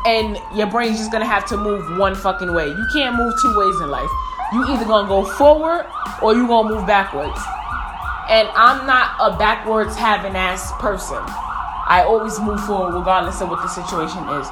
and 0.08 0.38
your 0.56 0.68
brain's 0.68 0.98
just 0.98 1.12
gonna 1.12 1.28
have 1.28 1.46
to 1.46 1.58
move 1.58 2.00
one 2.00 2.16
fucking 2.16 2.52
way. 2.54 2.70
You 2.70 2.88
can't 2.92 3.16
move 3.16 3.34
two 3.40 3.56
ways 3.56 3.80
in 3.82 3.92
life 3.92 4.10
you 4.54 4.64
either 4.68 4.86
gonna 4.86 5.08
go 5.08 5.26
forward 5.26 5.86
or 6.22 6.36
you 6.36 6.48
gonna 6.48 6.70
move 6.70 6.86
backwards. 6.86 7.40
And 8.30 8.48
I'm 8.54 8.86
not 8.86 9.16
a 9.20 9.38
backwards 9.38 9.96
having 9.96 10.36
ass 10.36 10.72
person. 10.80 11.22
I 11.86 12.04
always 12.08 12.40
move 12.40 12.64
forward 12.64 12.94
regardless 12.94 13.42
of 13.42 13.50
what 13.50 13.62
the 13.62 13.68
situation 13.68 14.24
is. 14.40 14.48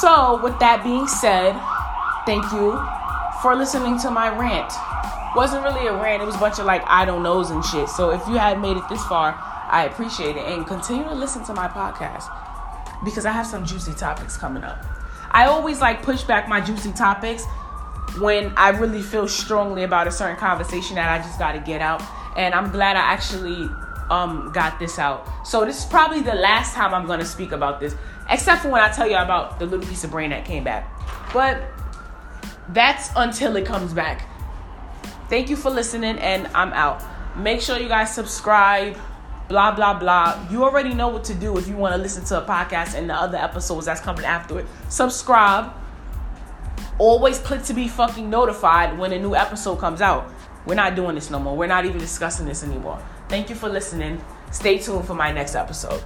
So, 0.00 0.40
with 0.42 0.58
that 0.60 0.82
being 0.84 1.06
said, 1.08 1.56
thank 2.26 2.44
you 2.52 2.78
for 3.40 3.54
listening 3.54 3.98
to 4.00 4.10
my 4.10 4.36
rant. 4.36 4.72
Wasn't 5.34 5.62
really 5.62 5.86
a 5.86 5.94
rant, 5.94 6.22
it 6.22 6.26
was 6.26 6.34
a 6.34 6.38
bunch 6.38 6.58
of 6.58 6.66
like 6.66 6.82
I 6.86 7.04
don't 7.04 7.22
knows 7.22 7.50
and 7.50 7.64
shit. 7.64 7.88
So, 7.88 8.10
if 8.10 8.26
you 8.26 8.36
had 8.36 8.60
made 8.60 8.76
it 8.76 8.88
this 8.88 9.04
far, 9.06 9.34
I 9.70 9.84
appreciate 9.84 10.36
it. 10.36 10.44
And 10.44 10.66
continue 10.66 11.04
to 11.04 11.14
listen 11.14 11.44
to 11.44 11.54
my 11.54 11.68
podcast 11.68 12.28
because 13.04 13.26
I 13.26 13.32
have 13.32 13.46
some 13.46 13.64
juicy 13.64 13.94
topics 13.94 14.36
coming 14.36 14.64
up. 14.64 14.84
I 15.30 15.46
always 15.46 15.80
like 15.80 16.02
push 16.02 16.22
back 16.22 16.48
my 16.48 16.60
juicy 16.60 16.92
topics 16.92 17.44
when 18.18 18.52
I 18.56 18.70
really 18.70 19.02
feel 19.02 19.28
strongly 19.28 19.82
about 19.82 20.06
a 20.06 20.10
certain 20.10 20.36
conversation 20.36 20.96
that 20.96 21.08
I 21.10 21.22
just 21.22 21.38
got 21.38 21.52
to 21.52 21.60
get 21.60 21.80
out. 21.80 22.02
And 22.36 22.54
I'm 22.54 22.70
glad 22.70 22.96
I 22.96 23.00
actually 23.00 23.68
um, 24.10 24.50
got 24.52 24.78
this 24.78 24.98
out. 24.98 25.28
So 25.46 25.64
this 25.64 25.80
is 25.80 25.84
probably 25.84 26.22
the 26.22 26.34
last 26.34 26.74
time 26.74 26.94
I'm 26.94 27.06
going 27.06 27.18
to 27.18 27.26
speak 27.26 27.52
about 27.52 27.80
this, 27.80 27.94
except 28.30 28.62
for 28.62 28.70
when 28.70 28.80
I 28.80 28.90
tell 28.90 29.08
you 29.08 29.16
about 29.16 29.58
the 29.58 29.66
little 29.66 29.86
piece 29.86 30.04
of 30.04 30.10
brain 30.10 30.30
that 30.30 30.44
came 30.44 30.64
back. 30.64 30.88
But 31.32 31.62
that's 32.68 33.10
until 33.16 33.56
it 33.56 33.66
comes 33.66 33.92
back. 33.92 34.28
Thank 35.28 35.50
you 35.50 35.56
for 35.56 35.70
listening, 35.70 36.18
and 36.18 36.46
I'm 36.48 36.72
out. 36.72 37.02
Make 37.36 37.60
sure 37.60 37.78
you 37.78 37.88
guys 37.88 38.14
subscribe. 38.14 38.96
Blah 39.48 39.76
blah 39.76 39.98
blah. 39.98 40.46
You 40.50 40.64
already 40.64 40.92
know 40.92 41.08
what 41.08 41.24
to 41.24 41.34
do 41.34 41.56
if 41.56 41.68
you 41.68 41.76
want 41.76 41.94
to 41.94 42.00
listen 42.00 42.24
to 42.26 42.42
a 42.42 42.46
podcast 42.46 42.94
and 42.94 43.08
the 43.08 43.14
other 43.14 43.38
episodes 43.38 43.86
that's 43.86 44.00
coming 44.00 44.24
after 44.24 44.58
it. 44.58 44.66
Subscribe 44.88 45.72
always 46.98 47.38
click 47.38 47.62
to 47.64 47.74
be 47.74 47.88
fucking 47.88 48.28
notified 48.28 48.98
when 48.98 49.12
a 49.12 49.18
new 49.18 49.34
episode 49.34 49.76
comes 49.76 50.00
out. 50.00 50.30
We're 50.64 50.74
not 50.74 50.96
doing 50.96 51.14
this 51.14 51.30
no 51.30 51.38
more. 51.38 51.56
We're 51.56 51.66
not 51.66 51.84
even 51.84 51.98
discussing 51.98 52.46
this 52.46 52.64
anymore. 52.64 53.02
Thank 53.28 53.50
you 53.50 53.54
for 53.54 53.68
listening. 53.68 54.22
Stay 54.50 54.78
tuned 54.78 55.06
for 55.06 55.14
my 55.14 55.32
next 55.32 55.54
episode. 55.54 56.02